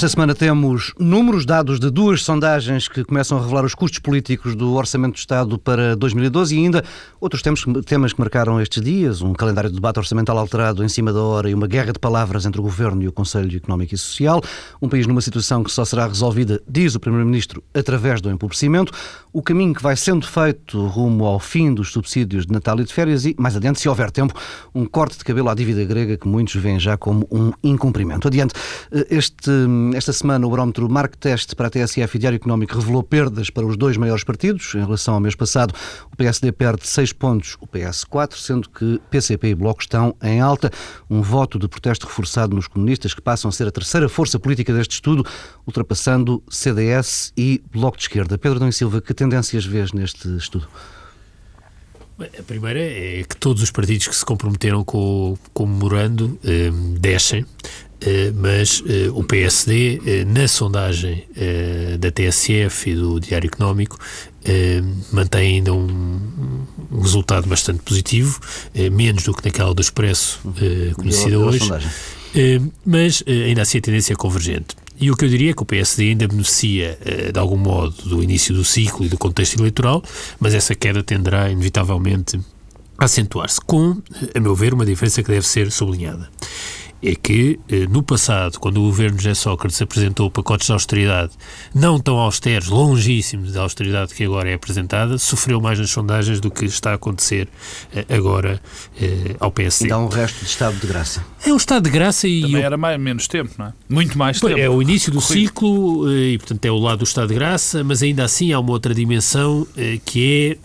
[0.00, 4.54] Esta semana temos números dados de duas sondagens que começam a revelar os custos políticos
[4.54, 6.82] do Orçamento do Estado para 2012 e ainda
[7.20, 11.12] outros temas, temas que marcaram estes dias, um calendário de debate orçamental alterado em cima
[11.12, 13.98] da hora e uma guerra de palavras entre o Governo e o Conselho Económico e
[13.98, 14.40] Social,
[14.80, 18.94] um país numa situação que só será resolvida, diz o Primeiro-Ministro, através do empobrecimento,
[19.34, 22.92] o caminho que vai sendo feito rumo ao fim dos subsídios de Natal e de
[22.94, 24.32] férias e, mais adiante, se houver tempo,
[24.74, 28.28] um corte de cabelo à dívida grega que muitos veem já como um incumprimento.
[28.28, 28.54] Adiante,
[29.10, 29.50] este
[29.94, 33.66] esta semana, o barómetro Mark Test para a TSF e Diário Económico revelou perdas para
[33.66, 34.74] os dois maiores partidos.
[34.74, 35.74] Em relação ao mês passado,
[36.12, 40.40] o PSD perde 6 pontos, o PS 4, sendo que PCP e Bloco estão em
[40.40, 40.70] alta.
[41.08, 44.72] Um voto de protesto reforçado nos comunistas, que passam a ser a terceira força política
[44.72, 45.24] deste estudo,
[45.66, 48.38] ultrapassando CDS e Bloco de Esquerda.
[48.38, 50.68] Pedro Dom Silva, que tendências vês neste estudo?
[52.38, 56.70] A primeira é que todos os partidos que se comprometeram com, com o memorando eh,
[56.98, 57.46] descem.
[58.00, 61.24] Eh, mas uh, o PSD, eh, na sondagem
[61.98, 63.98] da TSF e do Diário Económico,
[65.12, 65.86] mantém ainda um,
[66.90, 68.40] um, resultado bastante positivo,
[68.92, 70.40] menos do que naquela do Expresso
[70.96, 71.70] conhecida hoje,
[72.84, 74.76] mas ainda assim a tendência é convergente.
[74.98, 76.98] E o que eu diria é que o PSD ainda beneficia,
[77.32, 80.02] de algum modo, do início do ciclo e do contexto eleitoral,
[80.38, 82.38] mas essa queda tenderá, inevitavelmente,
[82.98, 83.96] a acentuar-se, com,
[84.34, 86.28] a meu ver, uma diferença que deve ser sublinhada
[87.02, 91.32] é que, eh, no passado, quando o governo José Sócrates apresentou pacotes de austeridade
[91.74, 96.50] não tão austeros, longíssimos da austeridade que agora é apresentada, sofreu mais nas sondagens do
[96.50, 97.48] que está a acontecer
[97.94, 98.60] eh, agora
[99.00, 99.88] eh, ao PSD.
[99.88, 101.24] Dá um resto de estado de graça.
[101.46, 102.42] É um estado de graça e...
[102.42, 102.66] Também eu...
[102.66, 103.72] era mais, menos tempo, não é?
[103.88, 104.58] Muito mais tempo.
[104.58, 105.48] É o início do Corrido.
[105.48, 108.72] ciclo e, portanto, é o lado do estado de graça, mas ainda assim há uma
[108.72, 109.66] outra dimensão
[110.04, 110.58] que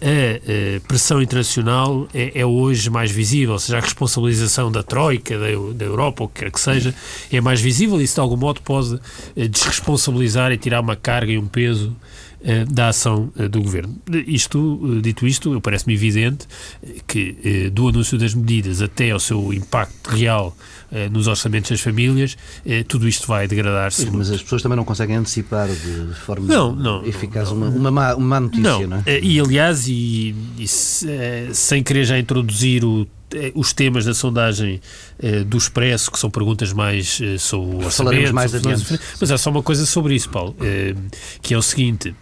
[0.00, 5.38] é a pressão internacional é, é hoje mais visível, ou seja, a responsabilização da Troika,
[5.38, 6.94] da da Europa, ou o que quer que seja,
[7.32, 8.98] é mais visível e isso de algum modo pode
[9.36, 11.94] eh, desresponsabilizar e tirar uma carga e um peso
[12.42, 13.96] eh, da ação eh, do Governo.
[14.26, 16.46] Isto, dito isto, parece-me evidente
[17.06, 20.56] que do anúncio das medidas até ao seu impacto real
[21.10, 22.36] nos orçamentos das famílias,
[22.86, 24.08] tudo isto vai degradar-se.
[24.12, 27.90] Mas as pessoas também não conseguem antecipar de forma não, não, eficaz não, uma, uma,
[27.90, 29.20] má, uma má notícia, não, não é?
[29.20, 33.06] E aliás, e, e sem querer já introduzir o
[33.54, 34.80] os temas da sondagem
[35.18, 38.34] eh, do Expresso, que são perguntas mais eh, sobre o orçamento.
[38.34, 38.98] mais adiante.
[39.20, 40.94] Mas há só uma coisa sobre isso, Paulo, eh,
[41.42, 42.14] que é o seguinte: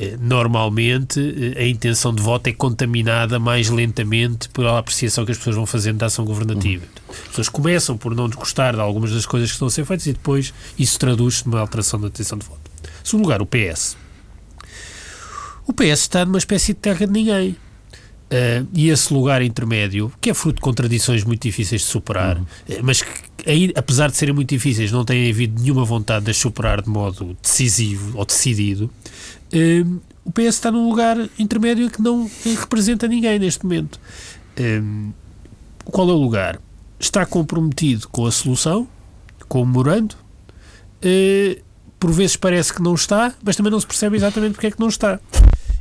[0.00, 5.38] eh, normalmente eh, a intenção de voto é contaminada mais lentamente pela apreciação que as
[5.38, 6.84] pessoas vão fazendo da ação governativa.
[6.84, 7.14] Uhum.
[7.14, 10.06] As pessoas começam por não gostar de algumas das coisas que estão a ser feitas
[10.06, 12.60] e depois isso traduz-se numa alteração da intenção de voto.
[12.84, 13.96] Em segundo lugar, o PS.
[15.66, 17.56] O PS está numa espécie de terra de ninguém
[18.28, 22.42] Uh, e esse lugar intermédio, que é fruto de contradições muito difíceis de superar, uhum.
[22.42, 23.10] uh, mas que,
[23.50, 26.90] aí, apesar de serem muito difíceis, não tem havido nenhuma vontade de as superar de
[26.90, 28.90] modo decisivo ou decidido,
[29.54, 32.30] uh, o PS está num lugar intermédio que não
[32.60, 33.98] representa ninguém neste momento.
[35.86, 36.60] qual é o lugar?
[37.00, 38.86] Está comprometido com a solução,
[39.48, 40.16] com o memorando,
[41.98, 44.80] por vezes parece que não está, mas também não se percebe exatamente porque é que
[44.80, 45.18] não está.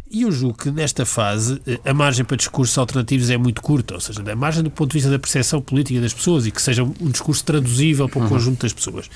[0.09, 3.95] E eu julgo que nesta fase eh, a margem para discursos alternativos é muito curta,
[3.95, 6.62] ou seja, a margem do ponto de vista da percepção política das pessoas e que
[6.62, 8.29] seja um discurso traduzível para o uhum.
[8.29, 9.09] conjunto das pessoas.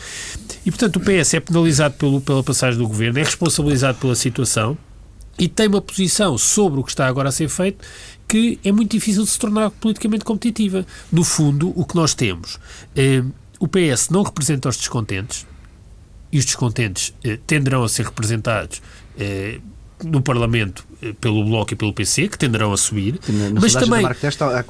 [0.66, 4.78] E portanto o PS é penalizado pelo, pela passagem do governo, é responsabilizado pela situação
[5.40, 7.85] e tem uma posição sobre o que está agora a ser feito
[8.28, 10.85] que é muito difícil de se tornar politicamente competitiva.
[11.12, 12.59] No fundo, o que nós temos,
[12.96, 13.23] eh,
[13.59, 15.46] o PS não representa os descontentes
[16.31, 18.81] e os descontentes eh, tenderão a ser representados
[19.19, 19.59] eh,
[20.04, 23.20] no Parlamento eh, pelo Bloco e pelo PC, que tenderão a subir.
[23.28, 24.08] Na, mas também.
[24.14, 24.64] Testa, há,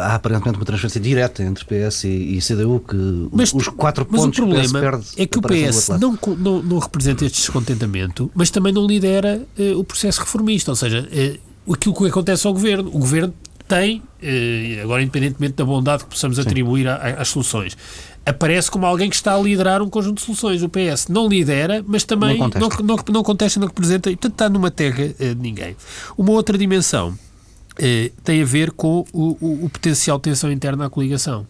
[0.00, 2.96] há, aparentemente uma transferência direta entre PS e, e CDU, que
[3.32, 6.78] mas, os quatro mas pontos o problema perde, é que o PS não, não, não,
[6.78, 10.70] representa este descontentamento, mas também não lidera eh, o processo reformista.
[10.70, 11.38] Ou seja, eh,
[11.70, 12.88] aquilo que acontece ao governo.
[12.88, 13.34] O governo
[13.66, 16.42] tem, eh, agora independentemente da bondade que possamos Sim.
[16.42, 17.76] atribuir às soluções,
[18.24, 20.62] aparece como alguém que está a liderar um conjunto de soluções.
[20.62, 24.16] O PS não lidera, mas também não contesta, não, não, não, contesta, não representa, e
[24.16, 25.76] portanto está numa terra uh, de ninguém.
[26.16, 30.86] Uma outra dimensão uh, tem a ver com o, o, o potencial de tensão interna
[30.86, 31.46] à coligação.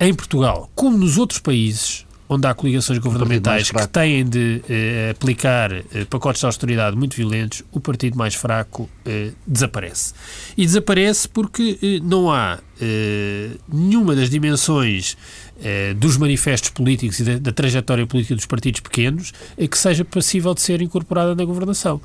[0.00, 5.72] Em Portugal, como nos outros países, onde há coligações governamentais que têm de eh, aplicar
[5.72, 10.12] eh, pacotes de austeridade muito violentos, o partido mais fraco eh, desaparece.
[10.56, 15.16] E desaparece porque eh, não há eh, nenhuma das dimensões
[15.62, 20.52] eh, dos manifestos políticos e da, da, trajetória política dos partidos pequenos que seja passível
[20.52, 22.00] de ser incorporada na governação.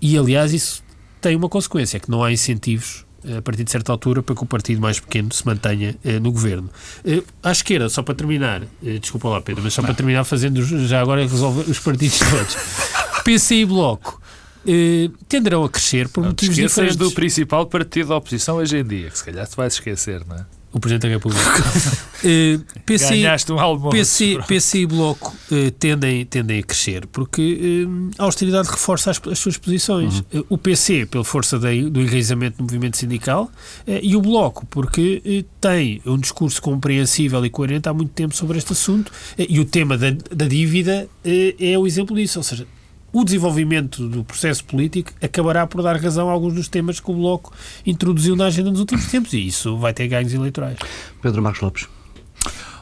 [0.00, 0.82] E, aliás, isso
[1.20, 3.06] tem uma consequência, que não há incentivos
[3.38, 6.32] a partir de certa altura, para que o partido mais pequeno se mantenha eh, no
[6.32, 6.68] governo.
[7.04, 10.62] Eh, à esquerda, só para terminar, eh, desculpa lá, Pedro, mas só para terminar, fazendo
[10.86, 12.56] já agora resolver os partidos todos.
[13.24, 14.20] PC e Bloco.
[14.66, 16.96] Eh, tenderão a crescer por Não motivos diferentes.
[16.96, 20.36] do principal partido da oposição hoje em dia, que se calhar te vais esquecer, não
[20.36, 20.46] é?
[20.72, 21.42] O Presidente da República.
[22.24, 23.90] Eh, PC, Ganhaste um almoço.
[23.90, 24.46] PC, Pronto.
[24.46, 29.40] PC e Bloco eh, tendem, tendem a crescer porque eh, a austeridade reforça as, as
[29.40, 30.22] suas posições.
[30.32, 33.50] Eh, o PC, pela força da- do enraizamento do movimento sindical,
[33.88, 38.72] e o Bloco, porque tem um discurso compreensível e coerente há muito tempo sobre este
[38.72, 42.38] assunto, e o tema da, da dívida é o exemplo disso.
[42.38, 42.68] Ou seja,
[43.12, 47.14] o desenvolvimento do processo político acabará por dar razão a alguns dos temas que o
[47.14, 47.52] Bloco
[47.84, 50.78] introduziu na agenda nos últimos tempos, e isso vai ter ganhos eleitorais.
[51.20, 51.88] Pedro Marcos Lopes.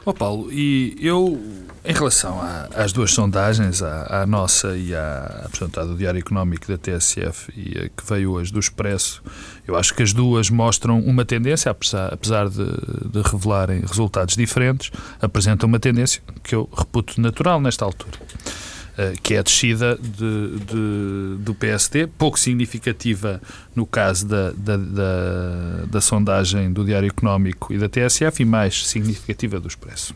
[0.06, 1.38] Ó Paulo, e eu,
[1.84, 6.18] em relação à- às duas sondagens, à, à nossa e à, portanto, à do Diário
[6.18, 9.22] Económico da TSF e a que veio hoje do Expresso,
[9.68, 14.90] eu acho que as duas mostram uma tendência, apesar, apesar de, de revelarem resultados diferentes,
[15.20, 18.18] apresentam uma tendência que eu reputo natural nesta altura.
[18.98, 23.40] Eh, Que é a descida de- de- do PSD, pouco significativa
[23.74, 28.86] no caso da, da, da, da sondagem do Diário Económico e da TSF e mais
[28.86, 30.14] significativa do Expresso.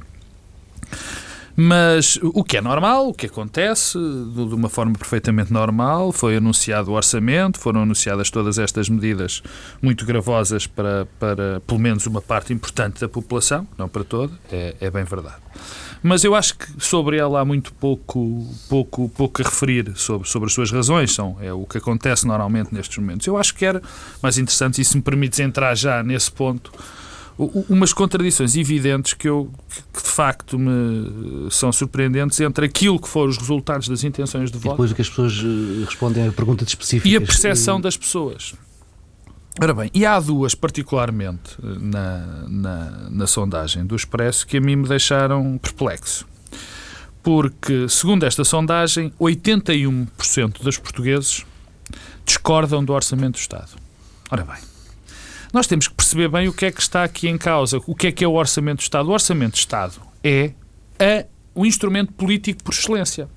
[1.56, 6.90] Mas o que é normal, o que acontece, de uma forma perfeitamente normal, foi anunciado
[6.90, 9.42] o orçamento, foram anunciadas todas estas medidas
[9.80, 14.74] muito gravosas para, para pelo menos uma parte importante da população, não para toda, é,
[14.80, 15.36] é bem verdade.
[16.02, 20.48] Mas eu acho que sobre ela há muito pouco, pouco, pouco a referir sobre, sobre
[20.48, 23.26] as suas razões, são, é o que acontece normalmente nestes momentos.
[23.26, 23.80] Eu acho que era
[24.20, 26.72] mais interessante, e se me permites entrar já nesse ponto,
[27.36, 29.50] umas contradições evidentes que eu
[29.92, 34.56] que de facto me são surpreendentes entre aquilo que foram os resultados das intenções de
[34.58, 37.12] E voto depois o que as pessoas eh, respondem a perguntas específicas.
[37.12, 38.54] e a percepção Eh, das pessoas.
[39.60, 44.60] Ora bem, e há duas particularmente eh, na, na, na sondagem do Expresso que a
[44.60, 46.26] mim me deixaram perplexo.
[47.22, 51.44] Porque, segundo esta sondagem, 81% dos portugueses
[52.24, 53.70] discordam do Orçamento do Estado.
[54.30, 54.56] Ora bem,
[55.54, 57.80] nós temos que perceber bem o que é que está aqui em causa.
[57.86, 59.08] O que é que é o Orçamento do Estado?
[59.08, 60.52] O Orçamento do Estado é
[60.98, 61.24] a,
[61.54, 63.28] o instrumento político por excelência.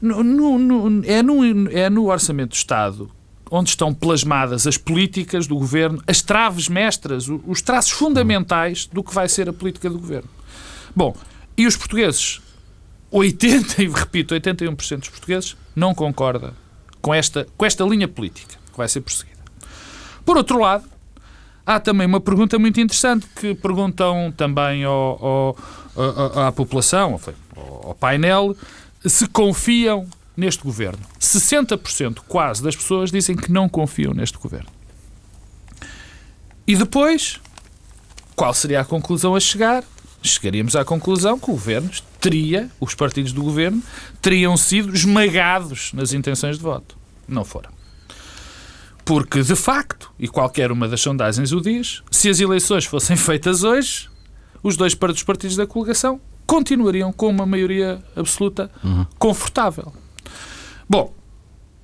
[0.00, 3.10] No- no- no- é, no, é no Orçamento do Estado
[3.48, 9.14] onde estão plasmadas as políticas do governo, as traves mestras, os traços fundamentais do que
[9.14, 10.28] vai ser a política do governo.
[10.96, 11.14] Bom,
[11.56, 12.40] e os portugueses,
[13.10, 16.54] 80, e repito, 81% dos portugueses não concorda
[17.00, 19.38] com esta, com esta linha política que vai ser prosseguida.
[20.24, 20.84] Por outro lado,
[21.66, 25.56] há também uma pergunta muito interessante que perguntam também ao,
[25.96, 27.20] ao- à- população,
[27.56, 28.56] ao painel,
[29.04, 30.98] se confiam neste governo.
[31.20, 34.68] 60% quase das pessoas dizem que não confiam neste governo.
[36.66, 37.40] E depois,
[38.34, 39.84] qual seria a conclusão a chegar?
[40.22, 41.88] Chegaríamos à conclusão que o governo
[42.20, 43.80] teria, os partidos do governo,
[44.20, 46.96] teriam sido esmagados nas intenções de voto.
[47.28, 47.70] Não foram.
[49.06, 53.62] Porque, de facto, e qualquer uma das sondagens o diz, se as eleições fossem feitas
[53.62, 54.10] hoje,
[54.64, 58.68] os dois dos partidos da coligação continuariam com uma maioria absoluta
[59.16, 59.92] confortável.
[60.90, 61.14] Bom,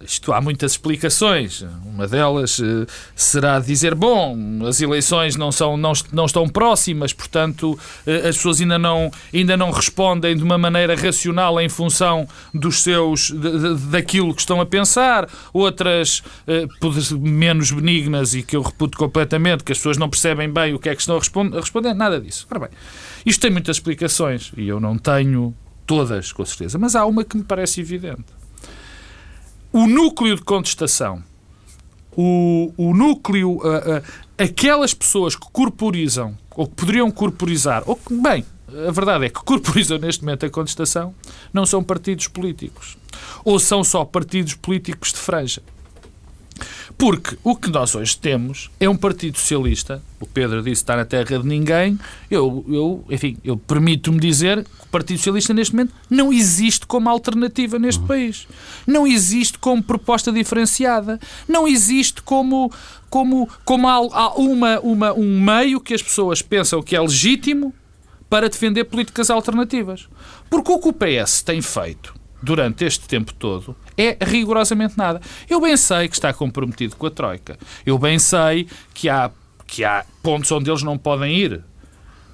[0.04, 1.64] isto há muitas explicações.
[1.84, 7.78] Uma delas eh, será dizer, bom, as eleições não, são, não, não estão próximas, portanto
[8.06, 12.82] eh, as pessoas ainda não, ainda não respondem de uma maneira racional em função dos
[12.82, 15.28] seus, de- de- daquilo que estão a pensar.
[15.52, 16.22] Outras
[16.80, 20.78] pode- menos benignas e que eu reputo completamente, que as pessoas não percebem bem o
[20.78, 21.94] que é que estão a, a responder.
[21.94, 22.46] Nada disso.
[22.50, 22.68] Ora bem,
[23.24, 25.54] isto tem muitas explicações e eu não tenho
[25.86, 28.24] todas, com certeza, mas há uma que me parece evidente
[29.72, 31.22] o núcleo de contestação,
[32.16, 34.02] o, o núcleo, ah,
[34.38, 38.44] ah, aquelas pessoas que corporizam, ou que poderiam corporizar, ou que, bem,
[38.86, 41.14] a verdade é que corporizam neste momento a contestação,
[41.52, 42.96] não são partidos políticos.
[43.44, 45.62] Ou são só partidos políticos de franja.
[47.02, 51.04] Porque o que nós hoje temos é um Partido Socialista, o Pedro disse está na
[51.04, 51.98] terra de ninguém,
[52.30, 57.08] eu, eu enfim, eu permito-me dizer que o Partido Socialista neste momento não existe como
[57.08, 58.46] alternativa neste país.
[58.86, 61.18] Não existe como proposta diferenciada.
[61.48, 62.70] Não existe como,
[63.10, 67.74] como, como há, uma, uma, um meio que as pessoas pensam que é legítimo
[68.30, 70.08] para defender políticas alternativas.
[70.48, 75.20] Porque o que o PS tem feito durante este tempo todo é rigorosamente nada.
[75.48, 77.58] Eu bem sei que está comprometido com a Troika.
[77.84, 79.30] Eu bem sei que há,
[79.66, 81.62] que há pontos onde eles não podem ir.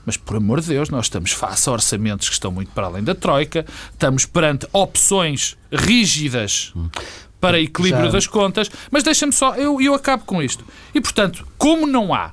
[0.05, 3.05] Mas, por amor de Deus, nós estamos face a orçamentos que estão muito para além
[3.05, 6.73] da Troika, estamos perante opções rígidas
[7.39, 8.13] para equilíbrio Já...
[8.13, 10.65] das contas, mas deixa-me só, eu, eu acabo com isto.
[10.95, 12.33] E, portanto, como não há,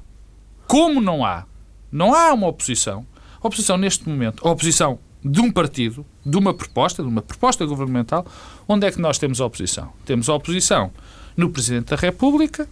[0.68, 1.46] como não há,
[1.92, 3.06] não há uma oposição,
[3.42, 7.66] a oposição neste momento, a oposição de um partido, de uma proposta, de uma proposta
[7.66, 8.24] governamental,
[8.68, 9.92] onde é que nós temos a oposição?
[10.06, 10.92] Temos a oposição
[11.36, 12.70] no Presidente da República,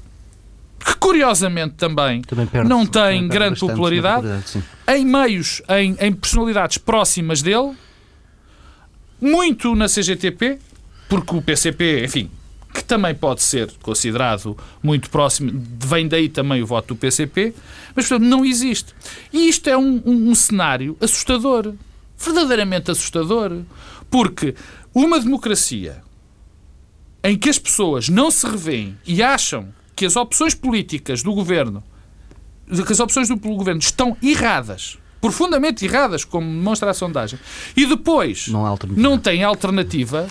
[0.85, 4.27] que curiosamente também, também perde, não tem grande popularidade,
[4.87, 7.73] em meios, em, em personalidades próximas dele,
[9.19, 10.59] muito na CGTP,
[11.09, 12.29] porque o PCP, enfim,
[12.71, 17.55] que também pode ser considerado muito próximo, vem daí também o voto do PCP,
[17.95, 18.93] mas portanto não existe.
[19.31, 21.73] E isto é um, um, um cenário assustador,
[22.23, 23.61] verdadeiramente assustador,
[24.09, 24.55] porque
[24.93, 26.03] uma democracia
[27.23, 31.83] em que as pessoas não se revêem e acham que as opções políticas do governo,
[32.85, 37.39] que as opções do governo estão erradas profundamente erradas, como demonstra a sondagem,
[37.77, 40.27] e depois não, não tem alternativa,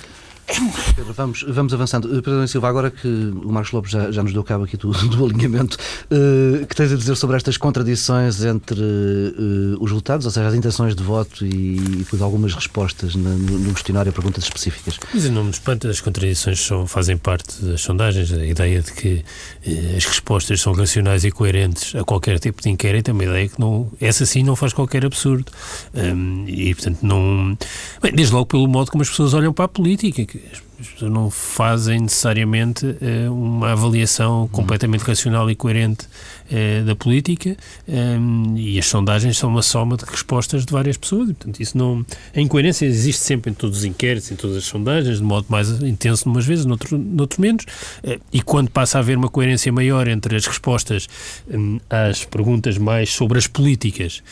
[0.94, 2.08] Pedro, vamos, vamos avançando.
[2.18, 4.90] Eh, Pedro Silva, agora que o Marcos Lopes já, já nos deu cabo aqui do,
[5.08, 5.76] do alinhamento,
[6.10, 10.54] uh, que tens a dizer sobre estas contradições entre uh, os resultados, ou seja, as
[10.54, 14.98] intenções de voto e, e depois algumas respostas no, no questionário a perguntas específicas?
[15.12, 18.32] Mas não me espanta, as contradições são, fazem parte das sondagens.
[18.32, 19.24] A ideia de que
[19.66, 23.48] uh, as respostas são racionais e coerentes a qualquer tipo de inquérito é uma ideia
[23.48, 25.50] que não, essa sim não faz qualquer absurdo.
[25.94, 27.56] Um, e, portanto, não.
[28.02, 30.41] Bem, desde logo pelo modo como as pessoas olham para a política que
[30.80, 36.08] as pessoas não fazem necessariamente uh, uma avaliação completamente racional e coerente
[36.52, 37.56] uh, da política
[37.88, 41.76] um, e as sondagens são uma soma de respostas de várias pessoas e, portanto, isso
[41.76, 42.04] não...
[42.34, 45.70] A incoerência existe sempre em todos os inquéritos, em todas as sondagens, de modo mais
[45.82, 47.64] intenso umas vezes, noutro, noutros menos,
[48.04, 51.08] uh, e quando passa a haver uma coerência maior entre as respostas
[51.50, 54.22] um, às perguntas mais sobre as políticas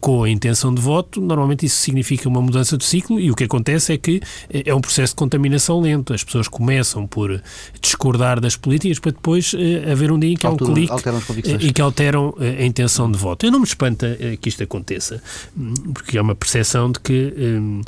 [0.00, 3.44] com a intenção de voto, normalmente isso significa uma mudança de ciclo e o que
[3.44, 4.20] acontece é que
[4.50, 6.12] é um processo de contaminação lento.
[6.12, 7.42] As pessoas começam por
[7.80, 9.54] discordar das políticas para depois
[9.90, 10.92] haver um dia em que há um clique
[11.68, 13.44] e que alteram uh, a intenção de voto.
[13.44, 15.22] Eu não me espanta uh, que isto aconteça,
[15.54, 17.82] hum, porque há uma percepção de que um,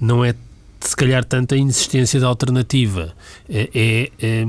[0.00, 0.36] não é
[0.80, 3.14] se calhar tanta insistência de alternativa
[3.48, 4.44] é, é, é,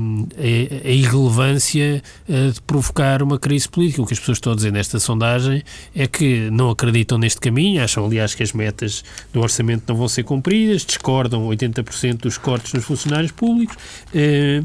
[0.84, 4.02] é a irrelevância eh, de provocar uma crise política.
[4.02, 5.62] O que as pessoas estão a dizer nesta sondagem
[5.94, 9.02] é que não acreditam neste caminho, acham, aliás, que as metas
[9.32, 13.74] do orçamento não vão ser cumpridas, discordam 80% dos cortes nos funcionários públicos.
[14.14, 14.62] Eh,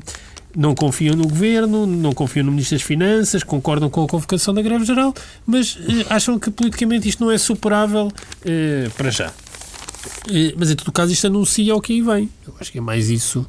[0.55, 4.61] não confiam no governo, não confiam no Ministro das Finanças, concordam com a convocação da
[4.61, 5.13] greve geral,
[5.45, 8.11] mas eh, acham que politicamente isto não é superável
[8.97, 9.31] para já.
[10.57, 12.29] Mas em todo caso isto anuncia o que aí vem.
[12.45, 13.45] Eu acho que é mais isso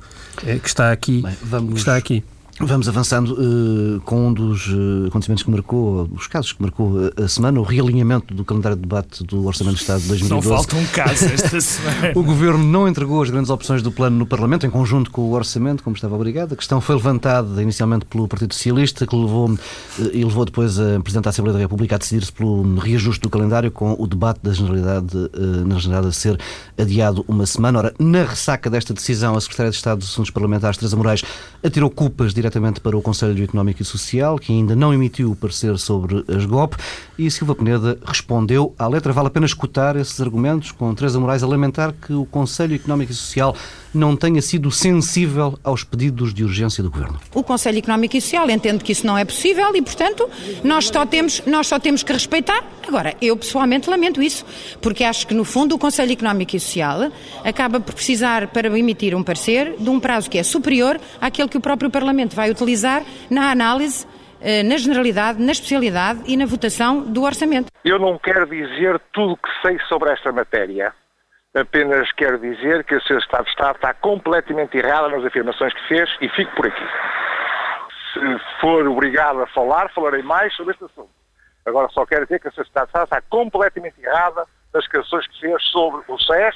[0.61, 1.23] que está aqui.
[1.23, 2.23] Bem, vamos, que está aqui.
[2.65, 7.25] Vamos avançando uh, com um dos uh, acontecimentos que marcou, os casos que marcou a,
[7.25, 10.49] a, semana, o realinhamento do calendário de debate do Orçamento do Estado de 2012.
[10.49, 12.13] Não falta um caso esta semana.
[12.15, 15.33] o Governo não entregou as grandes opções do plano no Parlamento, em conjunto com o
[15.33, 16.53] Orçamento, como estava obrigado.
[16.53, 19.59] A questão foi levantada inicialmente pelo Partido Socialista, que levou, uh,
[20.13, 23.73] e levou depois a Presidente da Assembleia da República a decidir-se pelo reajuste do calendário,
[23.73, 25.17] com o debate da Generalidade,
[25.67, 26.39] na Generalidade a ser
[26.79, 27.79] adiado uma semana.
[27.81, 31.25] Ora, na ressaca desta decisão, a Secretária de Estado dos Assuntos Parlamentares, Teresa Moraes,
[31.63, 35.37] atirou culpas diretamente diretamente para o Conselho Económico e Social, que ainda não emitiu o
[35.37, 36.77] parecer sobre as GOP,
[37.19, 39.13] e Silva Peneda respondeu à letra.
[39.13, 43.11] Vale a pena escutar esses argumentos, com Teresa Moraes a lamentar que o Conselho Económico
[43.11, 43.57] e Social
[43.95, 47.21] não tenha sido sensível aos pedidos de urgência do Governo.
[47.35, 50.29] O Conselho Económico e Social entende que isso não é possível e, portanto,
[50.65, 52.63] nós só temos, nós só temos que respeitar.
[52.87, 54.45] Agora, eu pessoalmente lamento isso,
[54.81, 57.11] porque acho que, no fundo, o Conselho Económico e Social
[57.45, 61.57] acaba por precisar, para emitir um parecer, de um prazo que é superior àquele que
[61.57, 64.07] o próprio Parlamento vai utilizar na análise
[64.45, 67.71] eh, na generalidade, na especialidade e na votação do orçamento.
[67.85, 70.93] Eu não quero dizer tudo o que sei sobre esta matéria.
[71.55, 73.19] Apenas quero dizer que o Sr.
[73.19, 76.85] Estado de Estado está completamente errado nas afirmações que fez e fico por aqui.
[78.15, 81.11] Se for obrigado a falar, falarei mais sobre este assunto.
[81.67, 82.63] Agora só quero dizer que o Sr.
[82.63, 86.55] Estado de Estado está completamente errada nas canções que fez sobre o SES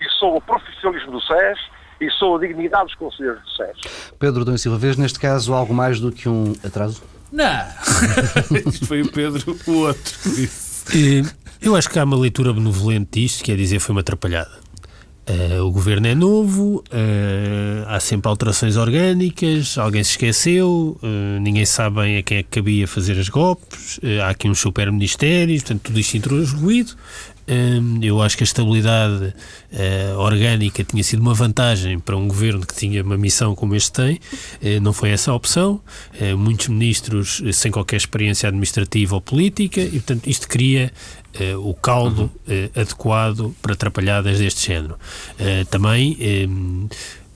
[0.00, 1.58] e sobre o profissionalismo do SES
[2.02, 4.12] e sobre a dignidade dos conselheiros do SES.
[4.18, 7.02] Pedro Dom Silva, vês neste caso algo mais do que um atraso?
[7.32, 7.66] Não!
[8.68, 10.02] Isto foi o Pedro, o outro.
[11.64, 14.52] Eu acho que há uma leitura benevolente disto, que é dizer foi uma atrapalhada.
[15.26, 21.64] Uh, o governo é novo, uh, há sempre alterações orgânicas, alguém se esqueceu, uh, ninguém
[21.64, 25.62] sabe bem a quem é que cabia fazer as golpes, há aqui uns super ministérios,
[25.62, 26.94] portanto, tudo isto entrou ruído.
[28.02, 29.34] eu acho que a estabilidade
[30.18, 34.20] orgânica tinha sido uma vantagem para um governo que tinha uma missão como este tem,
[34.82, 35.80] não foi essa a opção.
[36.38, 40.92] muitos ministros sem qualquer experiência administrativa ou política, e portanto, isto cria
[41.40, 44.94] uh, o caldo uh, adequado para atrapalhadas deste género.
[45.38, 46.16] Uh, também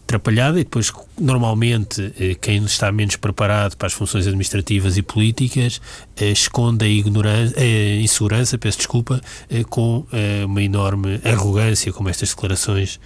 [0.08, 0.90] atrapalhada e depois,
[1.20, 5.82] normalmente, eh, quem está menos preparado para as funções administrativas e políticas
[6.16, 9.20] eh, esconde a, ignorância, a insegurança, peço desculpa,
[9.68, 10.06] com
[10.44, 12.98] uma enorme arrogância, como estas declarações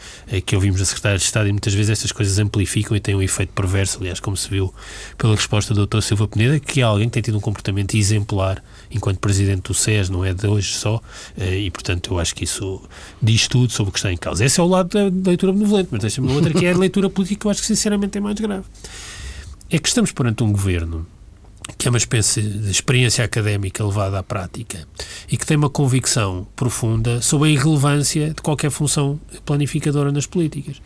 [0.46, 3.22] que ouvimos da Secretária de Estado e muitas vezes estas coisas amplificam e têm um
[3.22, 4.72] efeito perverso, aliás, como se viu
[5.18, 6.00] pela resposta do Dr.
[6.00, 10.08] Silva Peneda, que é alguém que tem tido um comportamento exemplar enquanto Presidente do SES,
[10.08, 11.00] não é de hoje só,
[11.36, 12.80] e, portanto, eu acho que isso
[13.20, 14.44] diz tudo sobre o que está em causa.
[14.44, 17.40] Esse é o lado da leitura benevolente, mas deixa-me outra que é a leitura política
[17.40, 18.64] que eu acho que sinceramente é mais grave.
[19.70, 21.06] É que estamos perante um governo
[21.76, 24.86] que é uma espécie de experiência académica levada à prática
[25.30, 30.76] e que tem uma convicção profunda sobre a irrelevância de qualquer função planificadora nas políticas.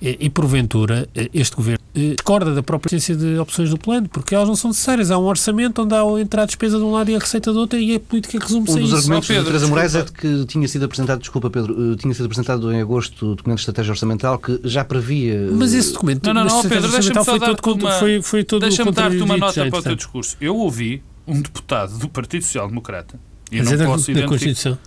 [0.00, 4.34] E, e porventura, este governo eh, discorda da própria essência de opções do plano, porque
[4.34, 5.10] elas não são necessárias.
[5.10, 7.52] Há um orçamento onde há a entrada a despesa de um lado e a receita
[7.52, 8.88] do outro e a política resume-se um a isso.
[8.88, 11.96] Um dos argumentos de Teresa Moraes é de que tinha sido apresentado, desculpa Pedro, eh,
[11.96, 15.50] tinha sido apresentado em agosto o documento de estratégia orçamental que já previa...
[15.52, 18.92] Mas esse documento não, não, não, Pedro, orçamental foi todo, uma, foi, foi todo Deixa-me
[18.92, 20.29] dar-te uma nota para o teu discurso.
[20.40, 23.18] Eu ouvi um deputado do Partido Social Democrata
[23.50, 24.78] e não é posso da, da Constituição.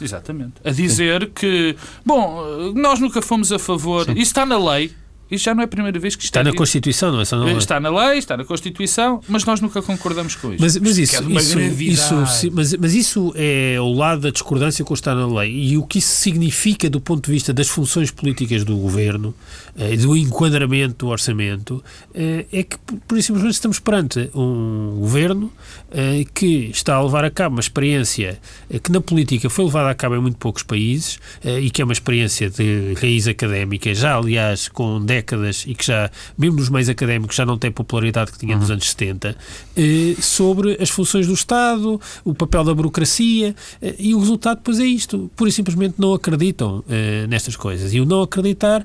[0.00, 0.54] Exatamente.
[0.64, 1.30] A dizer Sim.
[1.34, 4.12] que, bom, nós nunca fomos a favor, Sim.
[4.12, 4.92] isso está na lei,
[5.30, 7.36] isso já não é a primeira vez que está, está na Constituição, não é só
[7.36, 7.56] na lei.
[7.56, 10.62] Está na lei, está na Constituição, mas nós nunca concordamos com isso.
[10.62, 14.92] Mas, mas isso, é isso, isso, mas, mas isso é o lado da discordância com
[14.92, 15.50] o que está na lei.
[15.50, 19.34] E o que isso significa do ponto de vista das funções políticas do governo,
[19.76, 21.82] eh, do enquadramento do orçamento,
[22.14, 22.76] eh, é que,
[23.08, 25.52] por isso simplesmente, estamos perante um governo
[25.90, 28.38] eh, que está a levar a cabo uma experiência
[28.82, 31.92] que na política foi levada a cabo em muito poucos países e que é uma
[31.92, 37.36] experiência de raiz académica, já aliás com décadas e que já, mesmo nos meios académicos,
[37.36, 38.74] já não tem popularidade que tinha nos uhum.
[38.74, 39.36] anos 70,
[39.76, 43.54] eh, sobre as funções do Estado, o papel da burocracia,
[43.98, 45.30] e o resultado depois é isto.
[45.36, 46.84] Pura e simplesmente não acreditam
[47.28, 47.92] nestas coisas.
[47.92, 48.84] E o não acreditar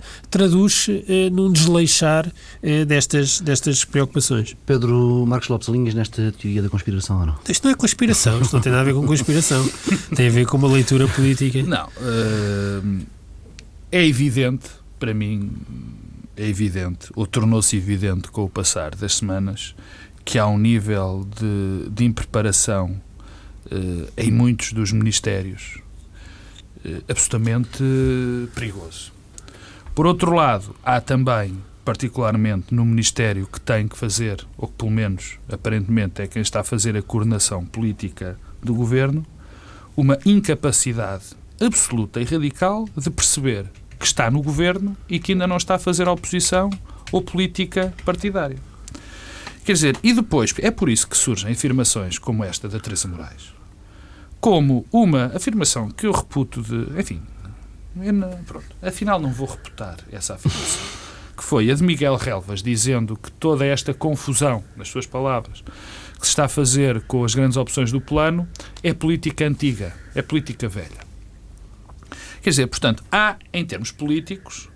[0.80, 2.32] traduz-se num desleixar
[2.88, 4.56] destas, destas preocupações.
[4.66, 7.38] Pedro Marcos Lopes Alinhas, nesta teoria da conspiração ou não?
[7.48, 9.70] Isto não é conspiração, isto não tem nada a ver com conspiração.
[10.16, 11.62] tem a ver com uma leitura política.
[11.64, 11.88] Não.
[11.88, 13.06] Uh,
[13.92, 15.52] é evidente, para mim,
[16.38, 19.76] é evidente, ou tornou-se evidente com o passar das semanas,
[20.24, 23.02] que há um nível de, de impreparação
[23.72, 25.80] eh, em muitos dos ministérios
[26.86, 27.84] eh, absolutamente
[28.54, 29.12] perigoso.
[29.96, 34.92] Por outro lado, há também, particularmente no Ministério que tem que fazer, ou que pelo
[34.92, 39.26] menos aparentemente é quem está a fazer a coordenação política do governo,
[39.96, 43.66] uma incapacidade absoluta e radical de perceber
[44.00, 46.70] que está no governo e que ainda não está a fazer oposição
[47.12, 48.58] ou política partidária.
[49.66, 53.54] Quer dizer, e depois, é por isso que surgem afirmações como esta da Teresa Moraes,
[54.40, 57.00] como uma afirmação que eu reputo de.
[57.00, 57.22] Enfim,
[57.96, 60.82] não, pronto, afinal não vou reputar essa afirmação,
[61.36, 65.62] que foi a de Miguel Relvas, dizendo que toda esta confusão, nas suas palavras,
[66.20, 68.48] que se está a fazer com as grandes opções do plano
[68.84, 71.10] é política antiga, é política velha.
[72.42, 74.70] Quer dizer, portanto, há, em termos políticos,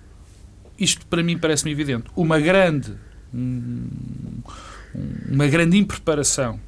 [0.77, 2.93] isto para mim parece-me evidente, uma grande,
[5.29, 6.59] uma grande impreparação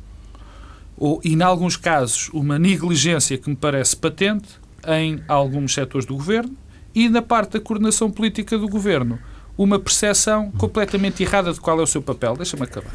[0.97, 6.55] ou, em alguns casos, uma negligência que me parece patente em alguns setores do governo
[6.93, 9.19] e na parte da coordenação política do governo
[9.57, 12.35] uma percepção completamente errada de qual é o seu papel.
[12.35, 12.93] Deixa-me acabar.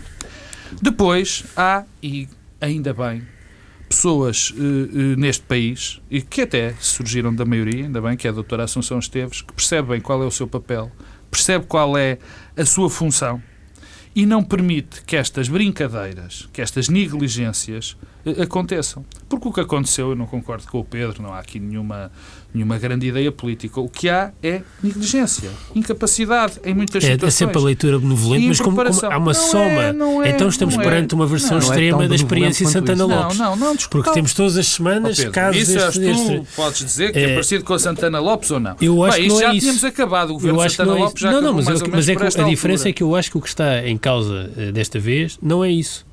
[0.81, 2.29] Depois há, e
[2.61, 3.26] ainda bem,
[3.88, 8.31] pessoas uh, uh, neste país, e que até surgiram da maioria, ainda bem, que é
[8.31, 10.92] a doutora Assunção Esteves, que percebem qual é o seu papel,
[11.31, 12.18] percebe qual é
[12.57, 13.42] a sua função
[14.14, 17.96] e não permite que estas brincadeiras, que estas negligências
[18.41, 19.05] aconteçam.
[19.29, 22.11] Porque o que aconteceu, eu não concordo com o Pedro, não há aqui nenhuma
[22.53, 23.81] nenhuma grande ideia política.
[23.81, 27.35] O que há é negligência, incapacidade em muitas é, situações.
[27.35, 30.49] É sempre a leitura benevolente, mas como, como, há uma não soma, é, é, então
[30.49, 30.83] estamos é.
[30.83, 33.39] perante uma versão não, é extrema da experiência Santana Lopes.
[33.39, 36.85] Não, não, não, Porque temos todas as semanas oh, Pedro, casos isso deste, tu podes
[36.85, 38.77] dizer que é, é parecido com a Santana Lopes ou não?
[38.81, 39.61] Eu acho Bem, que não já é isso.
[39.61, 42.45] tínhamos acabado, o governo Santana Lopes já Não, não, mas, eu, mas é que a
[42.45, 45.65] diferença é que eu acho que o que está em causa eh, desta vez não
[45.65, 46.10] é isso.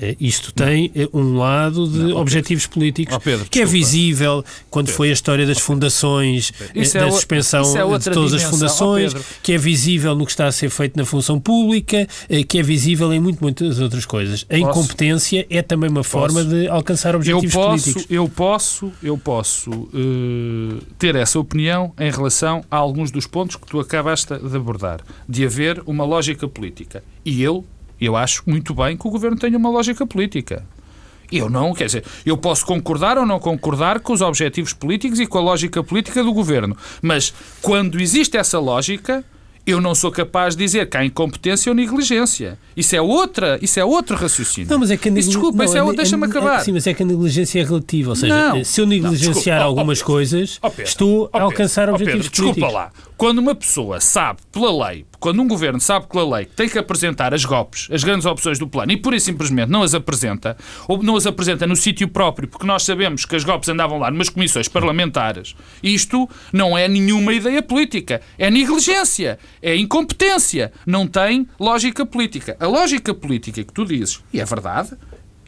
[0.00, 1.02] Eh, isto tem não.
[1.02, 2.74] Eh, um lado de não, objetivos Pedro.
[2.74, 4.96] políticos oh, Pedro, que é visível quando Pedro.
[4.96, 8.36] foi a história das fundações, eh, da é suspensão é de todas dimensão.
[8.36, 12.08] as fundações, oh, que é visível no que está a ser feito na função pública,
[12.48, 14.46] que é visível em muito, muitas outras coisas.
[14.48, 16.10] A incompetência é também uma posso.
[16.10, 18.06] forma de alcançar objetivos eu posso, políticos.
[18.10, 23.66] Eu posso, eu posso uh, ter essa opinião em relação a alguns dos pontos que
[23.66, 27.02] tu acabaste de abordar, de haver uma lógica política.
[27.24, 27.64] E eu
[28.00, 30.64] eu acho muito bem que o governo tenha uma lógica política.
[31.30, 35.26] Eu não, quer dizer, eu posso concordar ou não concordar com os objetivos políticos e
[35.26, 37.32] com a lógica política do governo, mas
[37.62, 39.24] quando existe essa lógica,
[39.66, 42.58] eu não sou capaz de dizer que há incompetência ou negligência.
[42.76, 44.68] Isso é outra, isso é outro raciocínio.
[44.70, 46.60] Não, mas é que a isso, desculpa, não, isso é, deixa-me acabar.
[46.64, 49.66] Sim, mas é que a negligência é relativa, ou seja, não, se eu negligenciar não,
[49.66, 52.68] algumas oh, coisas, oh, Pedro, estou a alcançar oh, objetivos Pedro, políticos.
[52.70, 52.92] Desculpa lá.
[53.16, 56.78] Quando uma pessoa sabe pela lei, quando um governo sabe pela lei que tem que
[56.78, 60.56] apresentar as GOPs, as grandes opções do plano, e pura e simplesmente não as apresenta,
[60.88, 64.10] ou não as apresenta no sítio próprio, porque nós sabemos que as GOPs andavam lá
[64.10, 71.46] numas comissões parlamentares, isto não é nenhuma ideia política, é negligência, é incompetência, não tem
[71.58, 72.56] lógica política.
[72.58, 74.96] A lógica política que tu dizes, e é verdade,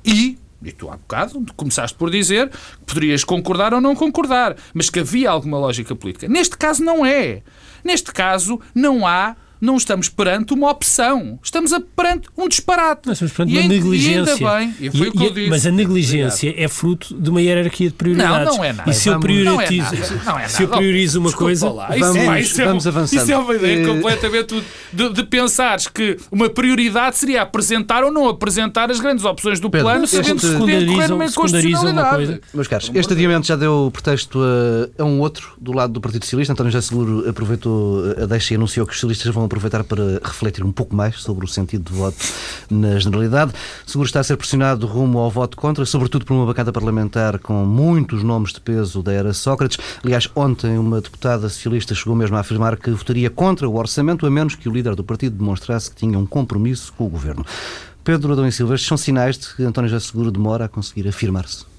[0.04, 4.88] e e tu há bocado começaste por dizer que poderias concordar ou não concordar, mas
[4.88, 6.28] que havia alguma lógica política.
[6.28, 7.42] Neste caso não é.
[7.82, 11.38] Neste caso não há não estamos perante uma opção.
[11.40, 13.02] Estamos perante um disparate.
[13.06, 14.32] Nós estamos perante e uma negligência.
[14.32, 15.50] E ainda bem, e foi e, o que eu disse.
[15.50, 16.64] Mas a negligência Obrigado.
[16.64, 18.48] é fruto de uma hierarquia de prioridades.
[18.48, 18.90] Não, não é nada.
[18.90, 19.94] E se eu priorizo,
[20.24, 21.70] não é se eu priorizo uma Desculpa coisa...
[21.70, 21.86] Lá.
[21.96, 23.22] Vamos, é, isso é, vamos avançando.
[23.22, 28.28] Isso é uma ideia completamente de, de pensares que uma prioridade seria apresentar ou não
[28.28, 32.40] apresentar as grandes opções do Pedro, plano, sabendo que secundarizam, uma inconstitucionalidade.
[32.52, 36.24] Meus caros, este adiamento já deu pretexto a, a um outro do lado do Partido
[36.24, 36.52] Socialista.
[36.52, 40.64] António já Seguro aproveitou a deixa e anunciou que os socialistas vão aproveitar para refletir
[40.64, 42.16] um pouco mais sobre o sentido do voto
[42.70, 43.52] na generalidade.
[43.86, 47.64] Seguro está a ser pressionado rumo ao voto contra, sobretudo por uma bancada parlamentar com
[47.64, 49.78] muitos nomes de peso da era Sócrates.
[50.02, 54.30] Aliás, ontem uma deputada socialista chegou mesmo a afirmar que votaria contra o orçamento, a
[54.30, 57.44] menos que o líder do partido demonstrasse que tinha um compromisso com o governo.
[58.02, 61.71] Pedro Adão e Silva, são sinais de que António José Seguro demora a conseguir afirmar-se.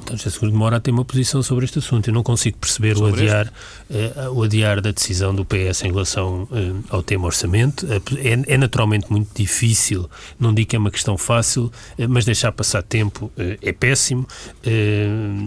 [0.00, 2.08] António José Seguro demora a ter uma posição sobre este assunto.
[2.08, 3.52] Eu não consigo perceber o adiar,
[3.90, 7.86] uh, o adiar da decisão do PS em relação uh, ao tema orçamento.
[7.86, 10.08] Uh, é, é, naturalmente muito difícil,
[10.38, 11.70] não digo que é uma questão fácil,
[12.08, 14.26] mas deixar passar tempo é péssimo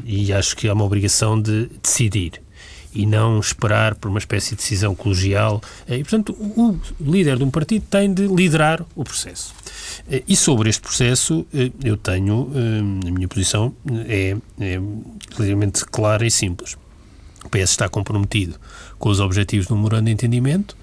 [0.06, 2.42] e acho que há uma obrigação de decidir
[2.94, 5.62] e não esperar por uma espécie de decisão colegial.
[5.88, 9.54] E, portanto, o líder de um partido tem de liderar o processo.
[10.28, 13.74] E sobre este processo, eh, eu tenho, eh, a minha posição
[14.08, 14.80] é, é
[15.36, 16.78] relativamente clara e simples.
[17.44, 18.56] O PS está comprometido
[19.00, 20.76] com os objetivos do memorando de entendimento,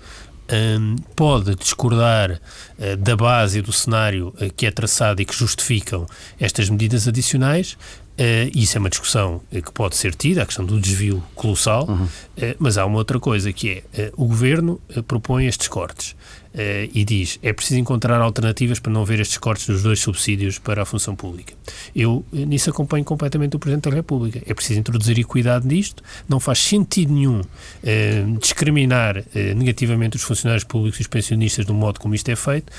[0.50, 5.34] um, pode discordar uh, da base e do cenário uh, que é traçado e que
[5.34, 6.06] justificam
[6.40, 7.76] estas medidas adicionais.
[8.18, 12.08] Uh, isso é uma discussão que pode ser tida, a questão do desvio colossal, uhum.
[12.58, 16.16] mas há uma outra coisa que é o governo propõe estes cortes
[16.58, 20.58] uh, e diz é preciso encontrar alternativas para não ver estes cortes dos dois subsídios
[20.58, 21.54] para a função pública.
[21.94, 24.42] Eu uh, nisso acompanho completamente o Presidente da República.
[24.46, 29.24] É preciso introduzir equidade nisto, não faz sentido nenhum uh, discriminar
[29.56, 32.72] negativamente os funcionários públicos e os pensionistas do modo como isto é feito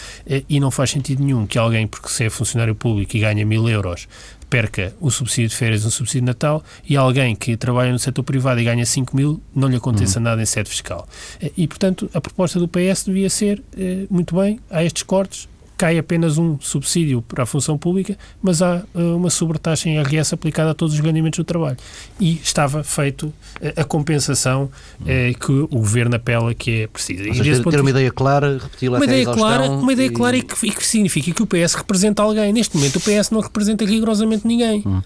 [0.48, 3.68] e não faz sentido nenhum que alguém, porque se é funcionário público e ganha mil
[3.70, 4.08] euros,
[4.50, 8.24] perca o subsídio de férias, o subsídio de Natal, e alguém que trabalha no setor
[8.24, 10.24] privado e ganha 5 mil, não lhe aconteça uhum.
[10.24, 11.08] nada em sede fiscal.
[11.56, 15.48] E, portanto, a proposta do PS devia ser, eh, muito bem, há estes cortes,
[15.80, 20.34] cai apenas um subsídio para a função pública, mas há uh, uma sobretaxa em IRS
[20.34, 21.78] aplicada a todos os rendimentos do trabalho.
[22.20, 23.34] E estava feito uh,
[23.78, 27.26] a compensação uh, que o Governo apela que é precisa.
[27.30, 30.12] Ou seja, ter, ter uma ideia clara, repeti-la uma ideia clara, Uma ideia e...
[30.12, 32.52] clara e que, e que significa que o PS representa alguém.
[32.52, 34.84] Neste momento o PS não representa rigorosamente ninguém.
[34.86, 35.02] Hum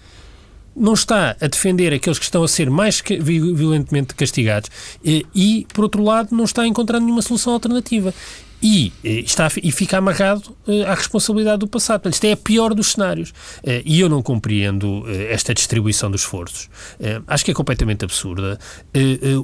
[0.76, 4.68] não está a defender aqueles que estão a ser mais violentemente castigados
[5.04, 8.12] e, por outro lado, não está a encontrar nenhuma solução alternativa
[8.64, 12.00] e, eh, está, e fica amarrado uh, à responsabilidade do passado.
[12.00, 13.28] Portanto, isto é a pior dos cenários.
[13.58, 16.70] Uh, e eu não compreendo esta distribuição dos esforços.
[17.26, 18.58] acho que é completamente absurda.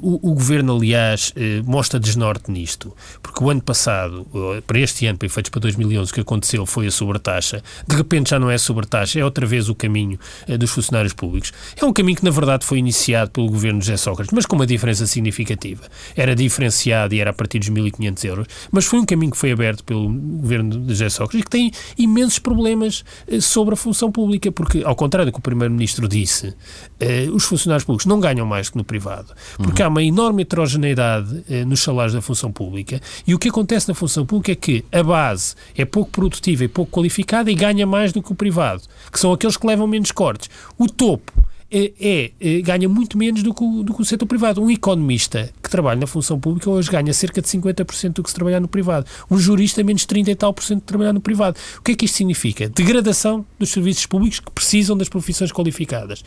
[0.01, 1.33] O, o, governo, aliás,
[1.65, 4.25] mostra desnorte nisto, porque o ano passado,
[4.65, 7.61] para este ano, para efeitos para 2011, o que aconteceu foi a sobretaxa.
[7.87, 10.17] De repente já não é sobretaxa, é outra vez o caminho
[10.57, 11.51] dos funcionários públicos.
[11.75, 14.55] É um caminho que, na verdade, foi iniciado pelo governo de José Sócrates, mas com
[14.55, 15.83] uma diferença significativa.
[16.15, 19.51] Era diferenciado e era a partir dos 1.500 euros, mas foi um caminho que foi
[19.51, 24.11] aberto pelo governo de José Sócrates e que tem imensos problemas eh, sobre a função
[24.11, 26.53] pública, porque, ao contrário do que o Primeiro-Ministro disse,
[26.99, 29.87] eh, os funcionários públicos não ganham mais que no privado, porque uhum.
[29.87, 33.93] há uma enorme heterogeneidade eh, nos salários da função pública e o que acontece na
[33.93, 38.13] função pública é que a base é pouco produtiva e pouco qualificada e ganha mais
[38.13, 40.49] do que o privado, que são aqueles que levam menos cortes.
[40.77, 41.33] O topo
[41.71, 44.61] é, é, é, ganha muito menos do que, o, do que o setor privado.
[44.61, 48.35] Um economista que trabalha na função pública hoje ganha cerca de 50% do que se
[48.35, 49.05] trabalhar no privado.
[49.29, 51.57] Um jurista menos 30 e tal por cento de trabalhar no privado.
[51.79, 52.67] O que é que isto significa?
[52.67, 56.23] Degradação dos serviços públicos que precisam das profissões qualificadas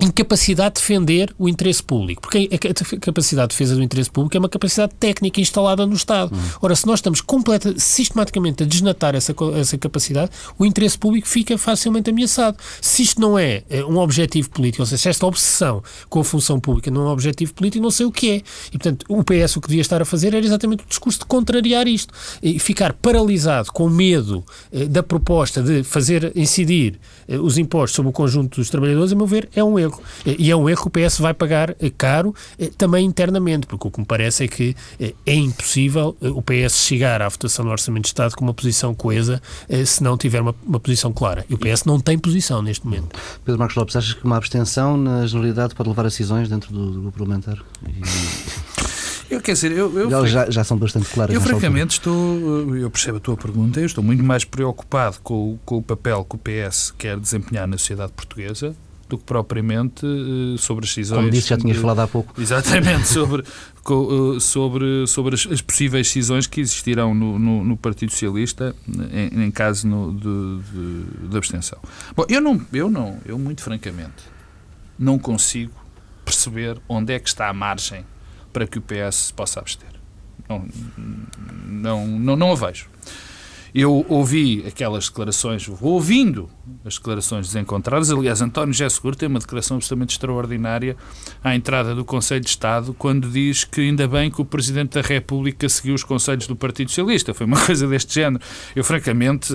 [0.00, 2.22] incapacidade de defender o interesse público.
[2.22, 6.34] Porque a capacidade de defesa do interesse público é uma capacidade técnica instalada no Estado.
[6.34, 6.40] Hum.
[6.62, 11.56] Ora, se nós estamos completa, sistematicamente a desnatar essa, essa capacidade, o interesse público fica
[11.58, 12.56] facilmente ameaçado.
[12.80, 16.24] Se isto não é eh, um objetivo político, ou seja, se esta obsessão com a
[16.24, 18.36] função pública não é um objetivo político, não sei o que é.
[18.68, 21.24] E, portanto, o PS o que devia estar a fazer era exatamente o discurso de
[21.26, 22.14] contrariar isto.
[22.42, 28.10] E ficar paralisado com medo eh, da proposta de fazer incidir eh, os impostos sobre
[28.10, 30.02] o conjunto dos trabalhadores, a meu ver, é um erro erro.
[30.38, 33.86] E é um erro que o PS vai pagar eh, caro eh, também internamente, porque
[33.86, 37.70] o que me parece é que eh, é impossível o PS chegar à votação do
[37.70, 39.42] Orçamento de Estado com uma posição coesa
[39.84, 41.44] se não tiver uma, uma posição clara.
[41.48, 43.18] E o PS não tem posição neste momento.
[43.44, 46.90] Pedro Marcos Lopes, achas que uma abstenção na generalidade pode levar a decisões dentro do,
[46.90, 47.58] do grupo parlamentar?
[47.86, 49.00] E...
[49.30, 51.32] Eu, quer dizer, eu, eu já, já, são bastante claras.
[51.32, 52.76] Eu, francamente, estou.
[52.76, 56.34] Eu percebo a tua pergunta, eu estou muito mais preocupado com, com o papel que
[56.34, 58.74] o PS quer desempenhar na sociedade portuguesa
[59.10, 61.18] do que propriamente uh, sobre as decisões.
[61.18, 62.32] Como disse, já tinhas falado há pouco.
[62.40, 68.12] Exatamente, sobre, uh, sobre, sobre as, as, possíveis decisões que existirão no, no, no Partido
[68.12, 68.74] Socialista
[69.12, 71.78] em, em caso no, de, de, de, abstenção.
[72.14, 74.22] Bom, eu não, eu não, eu muito francamente,
[74.98, 75.72] não consigo
[76.24, 78.04] perceber onde é que está a margem
[78.52, 79.88] para que o PS possa abster.
[80.48, 80.66] Não,
[81.66, 82.88] não, não, não a vejo.
[83.74, 86.48] Eu ouvi aquelas declarações, ouvindo
[86.84, 88.10] as declarações desencontradas.
[88.10, 90.96] Aliás, António José Seguro tem uma declaração absolutamente extraordinária
[91.42, 95.06] à entrada do Conselho de Estado, quando diz que ainda bem que o Presidente da
[95.06, 97.32] República seguiu os conselhos do Partido Socialista.
[97.32, 98.42] Foi uma coisa deste género.
[98.74, 99.54] Eu, francamente,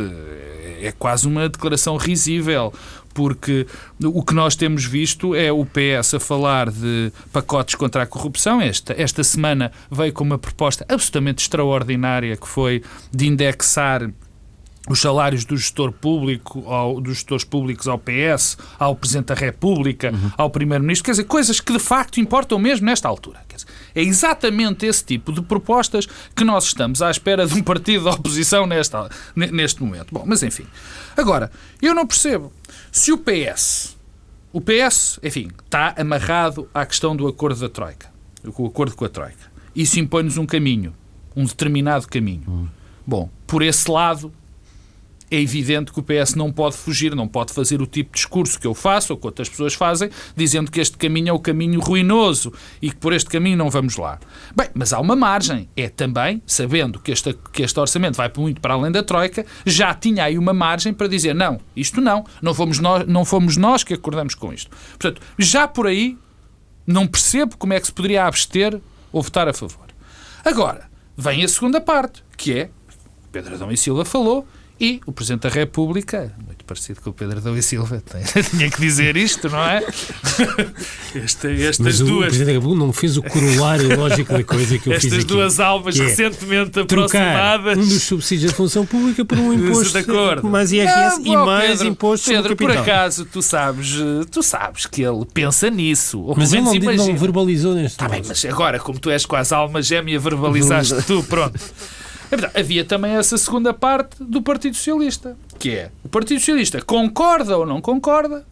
[0.82, 2.74] é quase uma declaração risível
[3.16, 3.66] porque
[4.04, 8.62] o que nós temos visto é o PS a falar de pacotes contra a corrupção.
[8.62, 14.12] Esta, esta semana veio com uma proposta absolutamente extraordinária que foi de indexar
[14.90, 20.12] os salários do gestor público, ao, dos gestores públicos ao PS, ao Presidente da República,
[20.12, 20.32] uhum.
[20.38, 23.40] ao Primeiro-Ministro, quer dizer, coisas que de facto importam mesmo nesta altura.
[23.48, 28.04] Dizer, é exatamente esse tipo de propostas que nós estamos à espera de um partido
[28.04, 30.08] da oposição nesta, neste momento.
[30.12, 30.66] Bom, mas enfim.
[31.18, 31.50] Agora,
[31.82, 32.52] eu não percebo.
[32.96, 33.98] Se o PS,
[34.54, 38.10] o PS, enfim, está amarrado à questão do acordo da Troika,
[38.42, 40.96] o acordo com a Troika, isso impõe-nos um caminho,
[41.36, 42.44] um determinado caminho.
[42.48, 42.68] Uhum.
[43.06, 44.32] Bom, por esse lado,
[45.30, 48.60] é evidente que o PS não pode fugir, não pode fazer o tipo de discurso
[48.60, 51.80] que eu faço ou que outras pessoas fazem, dizendo que este caminho é o caminho
[51.80, 54.20] ruinoso e que por este caminho não vamos lá.
[54.56, 55.68] Bem, mas há uma margem.
[55.76, 59.94] É também, sabendo que este, que este orçamento vai muito para além da Troika, já
[59.94, 63.84] tinha aí uma margem para dizer não, isto não, não fomos nós, não fomos nós
[63.84, 64.70] que acordamos com isto.
[64.92, 66.18] Portanto, já por aí
[66.86, 68.80] não percebo como é que se poderia abster
[69.12, 69.86] ou votar a favor.
[70.44, 72.70] Agora, vem a segunda parte, que é,
[73.32, 74.48] Pedro Adão e Silva falou,
[74.80, 78.04] e o Presidente da República, muito parecido com o Pedro Adão e Silva,
[78.52, 79.82] tinha que dizer isto, não é?
[81.16, 82.10] Esta, estas Mas duas.
[82.10, 85.14] O Presidente da República não fez o corolário lógico da coisa que eu estas fiz
[85.14, 87.78] Estas duas almas é recentemente aproximadas.
[87.78, 90.50] Um dos subsídios da função pública por um imposto de acordo.
[90.50, 93.96] mais IRS não, e mais Pedro, imposto Pedro, por acaso, tu sabes,
[94.30, 96.20] tu sabes que ele pensa nisso.
[96.22, 99.54] Ou mas ele não, não verbalizou neste tá bem, mas agora, como tu és quase
[99.54, 101.60] alma gêmea, verbalizaste tu, pronto.
[102.44, 107.58] É havia também essa segunda parte do Partido Socialista, que é o Partido Socialista concorda
[107.58, 108.46] ou não concorda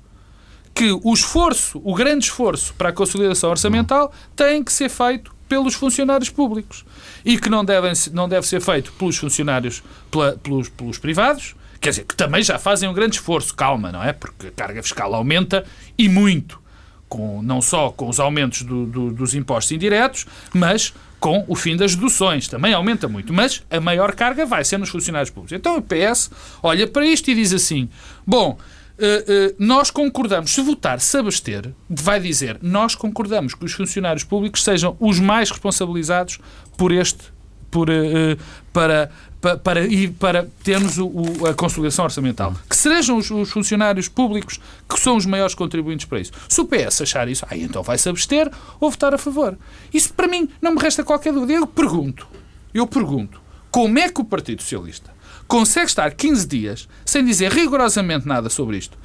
[0.74, 5.76] que o esforço, o grande esforço para a consolidação orçamental tem que ser feito pelos
[5.76, 6.84] funcionários públicos
[7.24, 11.90] e que não, devem, não deve ser feito pelos funcionários, pela, pelos, pelos privados, quer
[11.92, 14.14] dizer, que também já fazem um grande esforço, calma, não é?
[14.14, 15.64] Porque a carga fiscal aumenta
[15.96, 16.60] e muito,
[17.08, 20.92] com, não só com os aumentos do, do, dos impostos indiretos, mas
[21.24, 22.50] com o fim das deduções.
[22.50, 25.58] Também aumenta muito, mas a maior carga vai ser nos funcionários públicos.
[25.58, 26.30] Então o PS
[26.62, 27.88] olha para isto e diz assim:
[28.28, 28.58] bom.
[28.94, 34.24] Uh, uh, nós concordamos, se votar se abster, vai dizer nós concordamos que os funcionários
[34.24, 36.38] públicos sejam os mais responsabilizados
[36.78, 37.24] por este,
[37.72, 38.38] por, uh,
[38.72, 39.10] para,
[39.44, 39.82] para, para,
[40.18, 42.56] para termos o, o, a consolidação orçamental.
[42.70, 46.32] Que sejam os, os, funcionários públicos que são os maiores contribuintes para isso.
[46.48, 49.58] Se o PS achar isso, aí então vai-se abster ou votar a favor.
[49.94, 51.52] Isso para mim não me resta qualquer dúvida.
[51.52, 52.26] Eu pergunto,
[52.74, 55.12] eu pergunto, como é que o Partido Socialista
[55.46, 58.98] consegue estar 15 dias sem dizer rigorosamente nada sobre isto,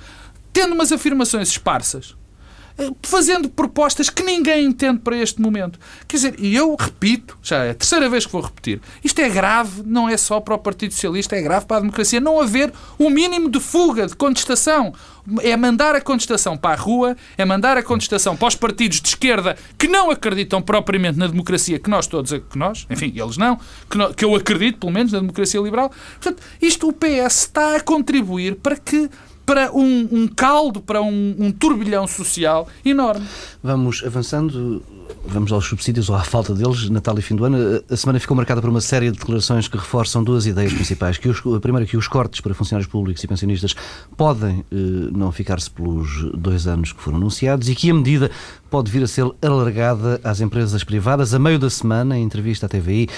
[0.53, 2.15] tendo umas afirmações esparsas,
[3.03, 5.79] fazendo propostas que ninguém entende para este momento.
[6.07, 9.29] Quer dizer, e eu repito, já é a terceira vez que vou repetir, isto é
[9.29, 12.73] grave, não é só para o Partido Socialista, é grave para a democracia não haver
[12.99, 14.93] o mínimo de fuga, de contestação.
[15.43, 19.09] É mandar a contestação para a rua, é mandar a contestação para os partidos de
[19.09, 23.57] esquerda que não acreditam propriamente na democracia, que nós todos, que nós, enfim, eles não,
[23.91, 25.91] que, que eu acredito, pelo menos, na democracia liberal.
[26.19, 29.11] Portanto, isto o PS está a contribuir para que
[29.49, 33.27] para um, um caldo, para um, um turbilhão social enorme.
[33.63, 34.83] Vamos avançando
[35.27, 37.83] vamos aos subsídios ou à falta deles, Natal e fim do ano.
[37.91, 41.17] A semana ficou marcada por uma série de declarações que reforçam duas ideias principais.
[41.17, 43.75] Que os, a primeira que os cortes para funcionários públicos e pensionistas
[44.17, 44.75] podem eh,
[45.13, 48.31] não ficar-se pelos dois anos que foram anunciados e que a medida
[48.71, 51.33] pode vir a ser alargada às empresas privadas.
[51.33, 53.09] A meio da semana, em entrevista à TVI,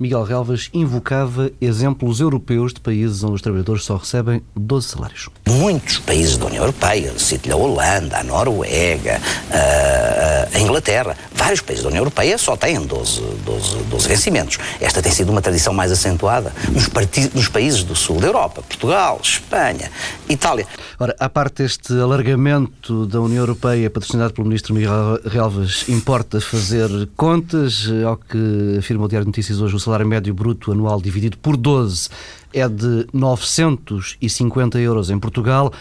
[0.00, 5.28] Miguel Relvas invocava exemplos europeus de países onde os trabalhadores só recebem 12 salários.
[5.46, 9.20] Muitos países da União Europeia, cito-lhe a Holanda, a Noruega,
[10.54, 14.58] a, Inglaterra, vários países da União Europeia só têm 12, 12, 12 vencimentos.
[14.80, 16.88] Esta tem sido uma tradição mais acentuada nos,
[17.34, 19.90] nos países do sul da Europa, Portugal, Espanha,
[20.30, 20.66] Itália.
[20.98, 26.88] Ora, à parte este alargamento da União Europeia patrocinado pelo ministro Miguel Relvas, importa fazer
[27.16, 31.36] contas, ao que afirma o Diário de Notícias hoje o salário médio bruto anual dividido
[31.38, 32.08] por 12
[32.52, 35.72] é de 950 euros em Portugal,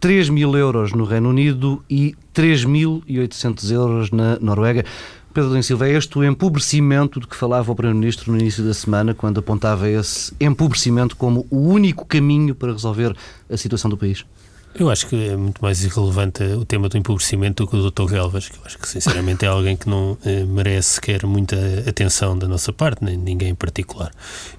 [0.00, 4.86] 3 mil euros no Reino Unido e 3.800 euros na Noruega.
[5.34, 8.72] Pedro Domingos Silva, é este o empobrecimento de que falava o Primeiro-Ministro no início da
[8.72, 13.14] semana, quando apontava esse empobrecimento como o único caminho para resolver
[13.50, 14.24] a situação do país?
[14.74, 18.04] Eu acho que é muito mais irrelevante o tema do empobrecimento do que o Dr.
[18.10, 21.56] Relvas, que eu acho que sinceramente é alguém que não eh, merece sequer muita
[21.86, 24.10] atenção da nossa parte, nem ninguém em particular.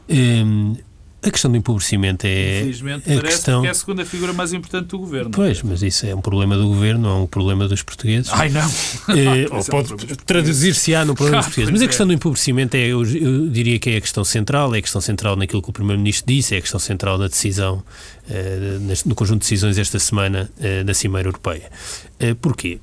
[0.08, 0.43] Eh,
[1.24, 2.60] a questão do empobrecimento é.
[2.60, 3.62] Infelizmente, a parece questão...
[3.62, 5.32] que é a segunda figura mais importante do governo.
[5.32, 8.32] Pois, mas isso é um problema do governo, não é um problema dos portugueses.
[8.32, 8.64] Ai, não!
[9.14, 11.72] É, ou pode traduzir-se-á no problema dos portugueses.
[11.72, 14.80] Mas a questão do empobrecimento é, eu, eu, diria que é a questão central, é
[14.80, 17.84] a questão central naquilo que o Primeiro-Ministro disse, é a questão central da decisão,
[18.28, 21.70] uh, no conjunto de decisões esta semana uh, da Cimeira Europeia.
[22.20, 22.80] Uh, porquê?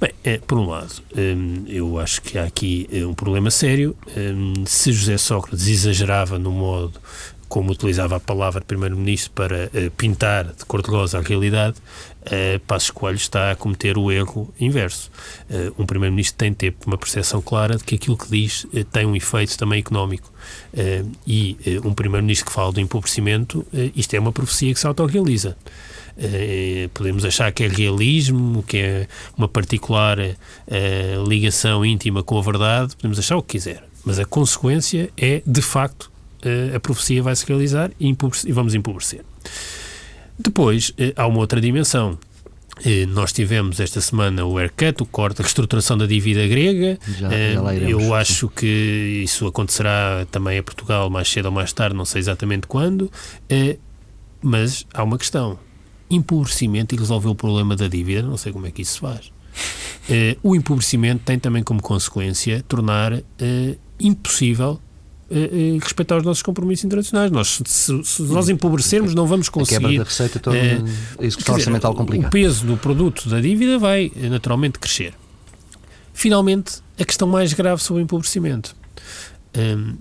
[0.00, 3.96] Bem, é, por um lado, hum, eu acho que há aqui um problema sério.
[4.16, 6.94] Hum, se José Sócrates exagerava no modo
[7.50, 11.76] como utilizava a palavra Primeiro-Ministro para uh, pintar de cor-de-rosa a realidade,
[12.22, 15.10] uh, Passos Coelho está a cometer o erro inverso.
[15.50, 18.84] Uh, um Primeiro-Ministro tem de ter uma percepção clara de que aquilo que diz uh,
[18.84, 20.32] tem um efeito também económico.
[21.26, 25.56] e um Primeiro-Ministro que fala do empobrecimento, isto é uma profecia que se autorrealiza.
[26.94, 30.18] podemos achar que é realismo, que é uma particular
[31.26, 33.84] ligação íntima com a verdade, podemos achar o que quiser.
[34.04, 36.09] Mas a consequência é, de facto,
[36.44, 38.08] uh, a profecia vai se realizar e,
[38.46, 39.24] e vamos empobrecer.
[40.38, 42.18] Depois, uh, há uma outra dimensão.
[42.78, 46.98] Uh, nós tivemos esta semana o haircut, o corte, a reestruturação da dívida grega.
[47.18, 51.94] Já, já eu acho que isso acontecerá também a Portugal mais cedo ou mais tarde,
[51.96, 53.10] não sei exatamente quando.
[54.42, 55.58] mas há uma questão:
[56.08, 59.30] empobrecimento e resolver o problema da dívida, não sei como é que isso se faz.
[60.42, 63.12] o empobrecimento tem também como consequência tornar
[64.00, 64.80] impossível
[65.30, 67.30] uh, respeitar os nossos compromissos internacionais.
[67.30, 69.76] Nós, se, se nós empobrecermos, não vamos conseguir.
[69.76, 70.84] A quebra da receita torna
[71.18, 72.28] a execução orçamental complicada.
[72.28, 75.14] O peso do produto da dívida vai naturalmente crescer.
[76.12, 78.76] Finalmente, a questão mais grave sobre o empobrecimento.
[79.56, 79.96] Um,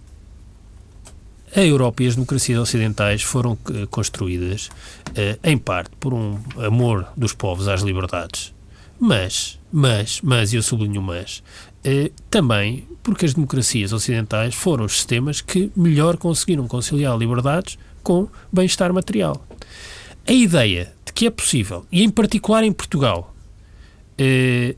[1.56, 3.58] a Europa e as democracias ocidentais foram
[3.90, 4.70] construídas,
[5.10, 8.54] uh, em parte, por um amor dos povos às liberdades.
[9.00, 11.42] Mas, mas, mas, e eu sublinho mas,
[11.86, 18.28] uh, também porque as democracias ocidentais foram os sistemas que melhor conseguiram conciliar liberdades com
[18.52, 19.46] bem-estar material.
[20.28, 23.34] A ideia de que é possível, e em particular em Portugal,
[24.18, 24.76] eh,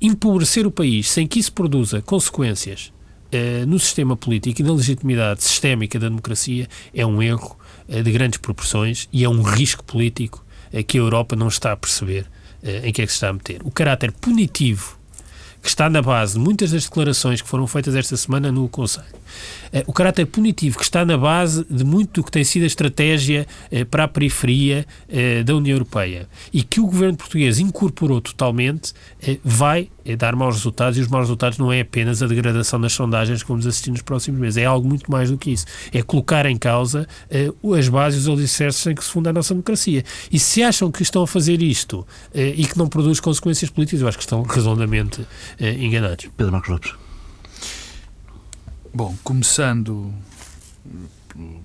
[0.00, 2.92] empobrecer o país sem que isso produza consequências
[3.30, 7.56] eh, no sistema político e na legitimidade sistémica da democracia é um erro
[7.88, 11.72] eh, de grandes proporções e é um risco político eh, que a Europa não está
[11.72, 13.60] a perceber eh, em que é que se está a meter.
[13.64, 14.96] O caráter punitivo
[15.62, 19.06] que está na base de muitas das declarações que foram feitas esta semana no Conselho.
[19.72, 22.66] Eh, o caráter punitivo que está na base de muito do que tem sido a
[22.66, 28.20] estratégia eh, para a periferia eh, da União Europeia e que o governo português incorporou
[28.20, 28.92] totalmente,
[29.44, 33.42] vai dar maus resultados e os maus resultados não é apenas a degradação das sondagens
[33.42, 35.66] que vamos assistir nos próximos meses, é algo muito mais do que isso.
[35.92, 37.06] É colocar em causa
[37.78, 40.04] as bases e os alicerces em que se funda a nossa democracia.
[40.30, 44.08] E se acham que estão a fazer isto e que não produz consequências políticas, eu
[44.08, 45.26] acho que estão redondamente
[45.78, 46.28] enganados.
[46.36, 46.94] Pedro Marcos Lopes.
[48.94, 50.12] Bom, começando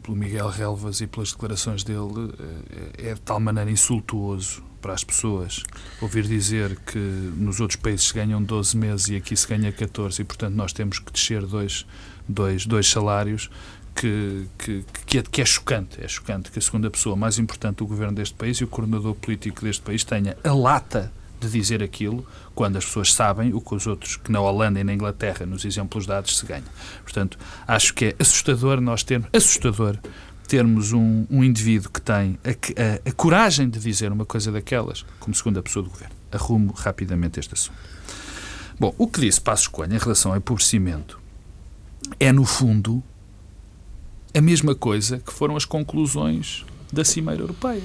[0.02, 2.34] pelo Miguel Relvas e pelas declarações dele,
[2.97, 5.63] é de tal maneira insultuoso para as pessoas
[6.00, 10.21] ouvir dizer que nos outros países se ganham 12 meses e aqui se ganha 14
[10.21, 11.85] e, portanto, nós temos que descer dois,
[12.25, 13.50] dois, dois salários
[13.94, 16.02] que, que, que, é, que é chocante.
[16.02, 19.13] É chocante que a segunda pessoa mais importante do governo deste país e o coordenador
[19.15, 22.25] político deste país tenha a lata de dizer aquilo
[22.56, 25.65] quando as pessoas sabem o que os outros, que na Holanda e na Inglaterra, nos
[25.65, 26.63] exemplos dados, se ganham.
[27.04, 29.98] Portanto, acho que é assustador nós termos, assustador
[30.48, 35.06] termos um, um indivíduo que tem a, a, a, coragem de dizer uma coisa daquelas
[35.19, 36.15] como segunda pessoa do governo.
[36.31, 37.77] Arrumo rapidamente este assunto.
[38.79, 41.19] Bom, o que disse Passos Coelho em relação ao empobrecimento
[42.19, 43.04] é, no fundo,
[44.33, 47.81] a mesma coisa que foram as conclusões da Cimeira Europeia.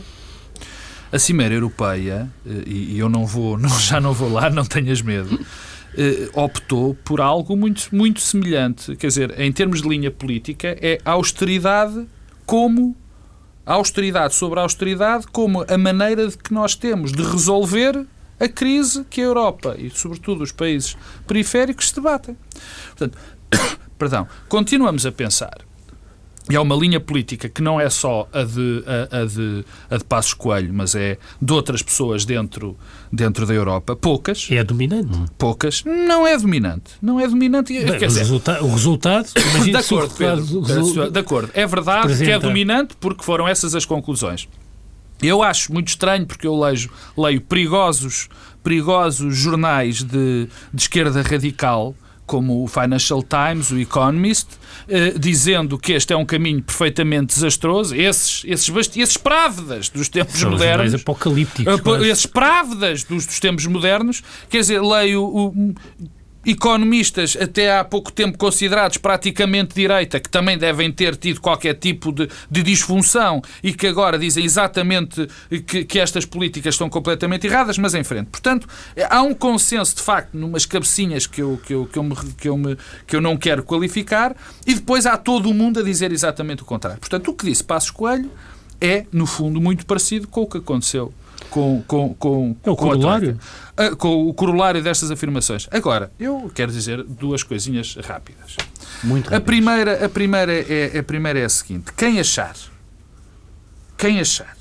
[1.11, 5.03] A Cimeira Europeia, eh, e eu não vou, não, já não vou lá, não tenhas
[5.03, 5.39] medo,
[5.97, 8.97] eh, optou por algo muito, muito semelhante.
[8.97, 12.07] Quer dizer, em termos de linha política, é austeridade
[12.47, 12.97] como
[13.65, 18.07] a austeridade sobre a austeridade como a maneira de que nós temos de resolver
[18.41, 22.37] a crise que a Europa e, sobretudo, os países periféricos se debatem.
[22.89, 23.19] Portanto,
[23.97, 25.59] perdão, continuamos a pensar
[26.51, 29.97] e há uma linha política que não é só a de, a, a, de, a
[29.97, 32.77] de Passos Coelho, mas é de outras pessoas dentro,
[33.13, 33.95] dentro da Europa.
[33.95, 34.49] Poucas.
[34.51, 35.19] É dominante.
[35.39, 35.85] Poucas.
[35.85, 36.95] Não é dominante.
[37.01, 37.73] Não é dominante.
[37.73, 39.29] Bem, quer o, dizer, resulta o resultado.
[39.65, 41.51] De acordo, Pedro, de acordo.
[41.55, 42.25] É verdade Presenta.
[42.25, 44.49] que é dominante porque foram essas as conclusões.
[45.23, 48.29] Eu acho muito estranho porque eu leio, leio perigosos,
[48.63, 51.95] perigosos jornais de, de esquerda radical
[52.33, 54.49] como o Financial Times, o Economist,
[54.89, 57.95] eh, dizendo que este é um caminho perfeitamente desastroso.
[57.95, 60.95] Esses, esses, esses právidas dos tempos São modernos.
[60.95, 61.75] apocalípticos.
[61.75, 64.23] Uh, esses právidas dos, dos tempos modernos.
[64.49, 65.75] Quer dizer, leio o,
[66.45, 72.13] economistas até há pouco tempo considerados praticamente direita, que também devem ter tido qualquer tipo
[72.13, 75.29] de, de disfunção e que agora dizem exatamente
[75.67, 78.27] que, que, estas políticas estão completamente erradas, mas em frente.
[78.27, 78.69] Portanto,
[79.09, 82.49] há um consenso, de facto, numas cabecinhas que eu, que eu, que eu, me, que
[82.49, 82.77] eu, me,
[83.07, 84.35] que eu não quero qualificar,
[84.67, 86.99] e depois há todo o mundo a dizer exatamente o contrário.
[86.99, 88.31] Portanto, o que disse Passos Coelho
[88.81, 91.13] é, no fundo, muito parecido com o que aconteceu
[91.53, 93.39] com, com, com, é o com corolário.
[93.77, 95.69] Ah, com o corolário destas afirmações.
[95.71, 98.57] Agora, eu quero dizer duas coisinhas rápidas.
[99.05, 99.39] Muito rápidas.
[99.39, 102.57] A primeira, a, primeira é, a primeira é a seguinte: quem achar,
[103.99, 104.57] quem achar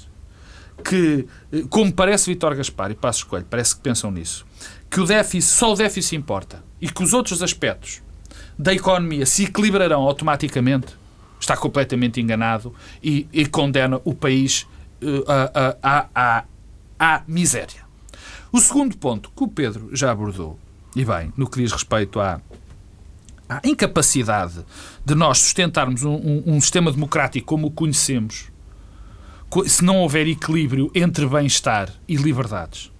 [0.83, 1.25] que,
[1.69, 4.45] como parece Vitor Gaspar e Passos Coelho, parece que pensam nisso,
[4.89, 8.01] que o déficit, só o déficit importa e que os outros aspectos
[8.59, 10.87] da economia se equilibrarão automaticamente,
[11.39, 14.67] está completamente enganado e, e condena o país
[15.01, 16.43] uh, a, a, a,
[17.01, 17.81] à miséria.
[18.51, 20.59] O segundo ponto que o Pedro já abordou,
[20.95, 22.39] e bem, no que diz respeito à,
[23.49, 24.63] à incapacidade
[25.03, 28.51] de nós sustentarmos um, um, um sistema democrático como o conhecemos,
[29.65, 32.91] se não houver equilíbrio entre bem-estar e liberdades.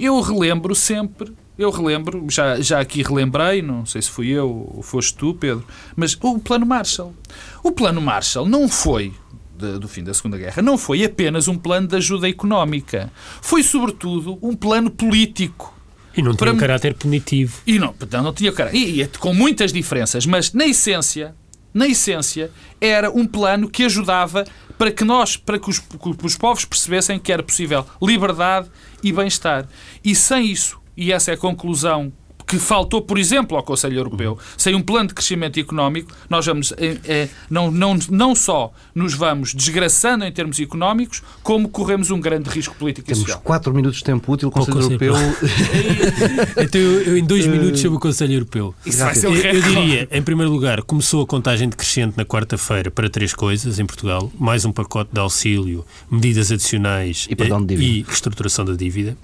[0.00, 4.82] Eu relembro sempre, eu relembro, já, já aqui relembrei, não sei se fui eu ou
[4.82, 5.64] foste tu, Pedro,
[5.94, 7.14] mas o Plano Marshall.
[7.62, 9.14] O Plano Marshall não foi
[9.62, 13.10] de, do fim da Segunda Guerra não foi apenas um plano de ajuda económica.
[13.40, 15.72] Foi, sobretudo, um plano político.
[16.16, 16.52] E não tinha para...
[16.52, 17.58] um caráter punitivo.
[17.66, 18.76] E não, não, não tinha caráter.
[18.76, 21.34] E, e com muitas diferenças, mas na essência,
[21.72, 22.50] na essência,
[22.80, 24.44] era um plano que ajudava
[24.76, 28.68] para que nós, para que os, que os povos percebessem que era possível liberdade
[29.02, 29.66] e bem-estar.
[30.04, 32.12] E sem isso, e essa é a conclusão
[32.52, 34.38] que faltou, por exemplo, ao Conselho Europeu.
[34.58, 39.14] Sem um plano de crescimento económico, nós vamos, é, é, não, não, não só nos
[39.14, 43.40] vamos desgraçando em termos económicos, como corremos um grande risco político Temos e social.
[43.42, 45.16] quatro minutos de tempo útil, o Conselho, Conselho Europeu...
[46.62, 48.74] então, eu, eu, em dois minutos sobre o Conselho Europeu.
[48.84, 52.24] Isso vai ser um eu, eu diria, em primeiro lugar, começou a contagem decrescente na
[52.26, 54.30] quarta-feira para três coisas em Portugal.
[54.38, 59.16] Mais um pacote de auxílio, medidas adicionais e, e reestruturação da dívida.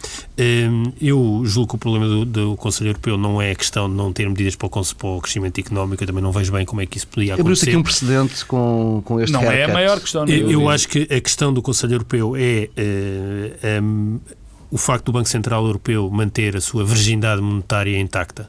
[0.99, 4.13] Eu julgo que o problema do, do Conselho Europeu não é a questão de não
[4.13, 6.87] ter medidas para o, para o crescimento económico, eu também não vejo bem como é
[6.87, 7.41] que isso podia acontecer.
[7.43, 9.61] Abriu-se aqui um precedente com, com este Não haircut.
[9.61, 10.27] é a maior questão.
[10.27, 14.19] Eu, eu acho que a questão do Conselho Europeu é uh, eh, um,
[14.71, 18.49] o facto do Banco Central Europeu manter a sua virgindade monetária intacta.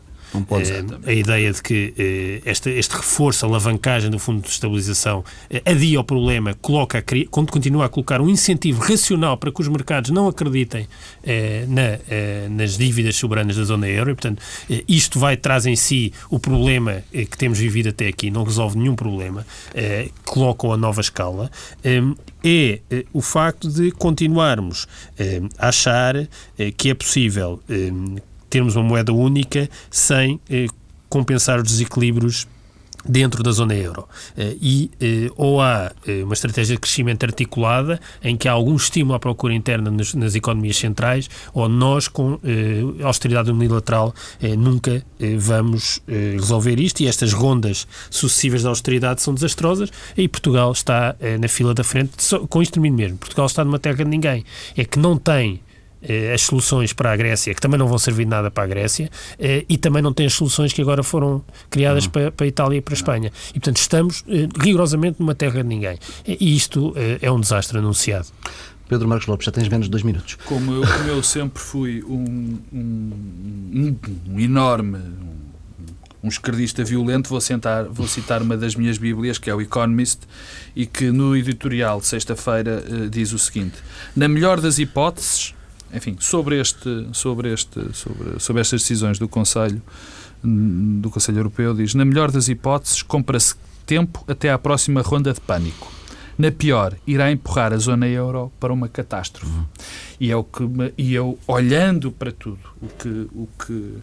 [1.06, 5.24] É, a ideia de que eh, este, este reforço, a alavancagem do Fundo de Estabilização
[5.50, 10.12] eh, adia o problema, coloca, continua a colocar um incentivo racional para que os mercados
[10.12, 10.88] não acreditem
[11.24, 15.66] eh, na, eh, nas dívidas soberanas da zona euro e, portanto, eh, isto vai traz
[15.66, 19.46] em si o problema eh, que temos vivido até aqui, não resolve nenhum problema,
[20.26, 21.50] colocam a nova escala
[22.44, 22.80] é
[23.14, 24.88] o facto de continuarmos
[25.58, 26.16] a achar
[26.78, 27.62] que é possível
[28.50, 30.68] termos uma moeda única sem eh,
[31.08, 32.48] compensar os desequilíbrios
[33.06, 34.08] dentro da zona euro.
[34.36, 35.92] Eh, e eh, ou há
[36.24, 40.36] uma estratégia de crescimento articulada em que há algum estímulo à procura interna nas, nas
[40.36, 42.40] economias centrais, ou nós, com
[43.04, 44.14] austeridade unilateral,
[44.58, 45.04] nunca
[45.38, 47.02] vamos resolver isto.
[47.02, 49.90] E estas rondas sucessivas de austeridade são desastrosas.
[50.18, 52.12] E Portugal está na fila da frente.
[52.50, 53.18] Com isto termino mesmo.
[53.18, 54.44] Portugal está numa terra de ninguém.
[54.76, 55.62] É que não tem
[56.34, 59.10] as soluções para a Grécia, que também não vão servir de nada para a Grécia,
[59.38, 62.78] eh, e também não tem as soluções que agora foram criadas para, para, a Itália
[62.78, 63.32] e para a Espanha.
[63.50, 65.98] E, portanto, estamos eh, rigorosamente numa terra de ninguém.
[66.26, 68.28] E isto é um desastre anunciado.
[68.88, 70.36] Pedro Marcos Lopes, já tens menos de dois minutos.
[70.46, 73.12] Como eu, como eu sempre fui um, um,
[73.72, 73.96] um,
[74.30, 74.98] um enorme,
[76.24, 80.22] um esquerdista violento, vou, sentar, vou citar uma das minhas bíblias, que é o Economist,
[80.76, 83.76] e que no editorial de sexta-feira diz o seguinte:
[84.16, 85.54] Na melhor das hipóteses,
[85.94, 89.82] enfim, sobre, este, sobre, este, sobre, sobre estas decisões do Conselho,
[90.44, 95.42] do Conselho Europeu, diz: na melhor das hipóteses, compra-se tempo até à próxima ronda de
[95.42, 95.92] pânico.
[96.38, 99.52] Na pior, irá empurrar a zona euro para uma catástrofe.
[99.52, 99.66] Uhum.
[100.22, 100.64] E, é o que,
[100.98, 103.94] e eu, olhando para tudo o que, o, que,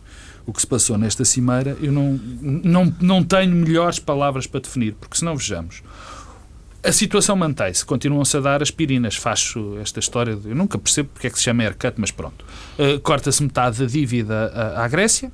[0.44, 4.94] o que se passou nesta cimeira, eu não, não, não tenho melhores palavras para definir,
[5.00, 5.82] porque se não vejamos,
[6.86, 9.16] a situação mantém-se, continuam-se a dar aspirinas.
[9.16, 12.44] Faço esta história, de, eu nunca percebo porque é que se chama haircut, mas pronto.
[12.78, 15.30] Uh, Corta-se metade da dívida à, à Grécia.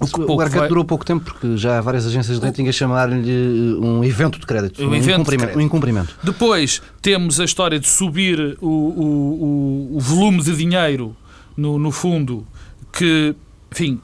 [0.00, 0.68] O, o haircut vai...
[0.68, 4.46] durou pouco tempo porque já há várias agências de rating a chamar-lhe um evento de
[4.46, 4.82] crédito.
[4.82, 5.58] Um, um, evento incumprimento, de crédito.
[5.58, 6.16] um incumprimento.
[6.22, 11.14] Depois temos a história de subir o, o, o volume de dinheiro
[11.54, 12.46] no, no fundo
[12.92, 13.34] que,
[13.70, 14.00] enfim,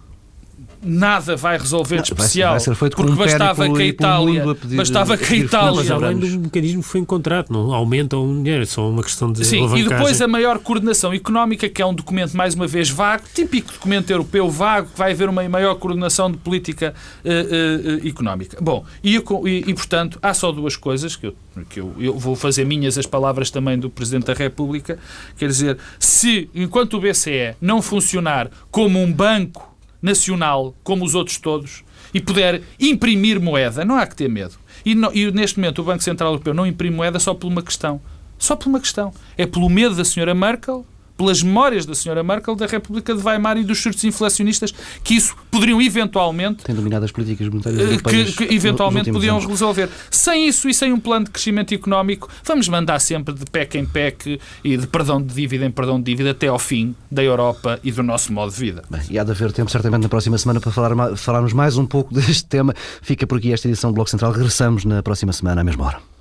[0.86, 2.52] nada vai resolver de especial.
[2.52, 4.44] Vai ser feito porque um bastava que a Itália.
[4.76, 5.76] Bastava que a Itália.
[5.76, 9.32] Mas além do mecanismo que foi encontrado, não aumenta o dinheiro, é só uma questão
[9.32, 9.44] de.
[9.44, 13.24] Sim, e depois a maior coordenação económica, que é um documento mais uma vez vago,
[13.34, 18.58] típico documento europeu vago, que vai haver uma maior coordenação de política uh, uh, económica.
[18.60, 21.36] Bom, e, e, e, portanto há só duas coisas que, eu,
[21.68, 24.98] que eu, eu vou fazer minhas as palavras também do Presidente da República,
[25.36, 31.38] quer dizer, se enquanto o BCE não funcionar como um banco nacional, como os outros
[31.38, 34.54] todos, e puder imprimir moeda, não há que ter medo.
[34.84, 37.62] E, não, e neste momento o Banco Central Europeu não imprime moeda só por uma
[37.62, 38.00] questão.
[38.38, 39.12] Só por uma questão.
[39.36, 40.86] É pelo medo da senhora Merkel
[41.16, 45.34] pelas memórias da senhora Merkel da República de Weimar e dos surtos inflacionistas que isso
[45.50, 48.00] poderiam eventualmente tem dominado as políticas monetárias
[48.34, 49.48] que, que eventualmente podiam anos.
[49.48, 49.88] resolver.
[50.10, 53.86] Sem isso e sem um plano de crescimento económico, vamos mandar sempre de PEC em
[53.86, 57.78] PEC e de perdão de dívida em perdão de dívida até ao fim da Europa
[57.82, 58.82] e do nosso modo de vida.
[58.90, 61.86] Bem, e há de haver tempo certamente na próxima semana para falar, falarmos mais um
[61.86, 62.74] pouco deste tema.
[63.02, 64.32] Fica por aqui esta edição do Bloco Central.
[64.32, 66.15] Regressamos na próxima semana à mesma hora.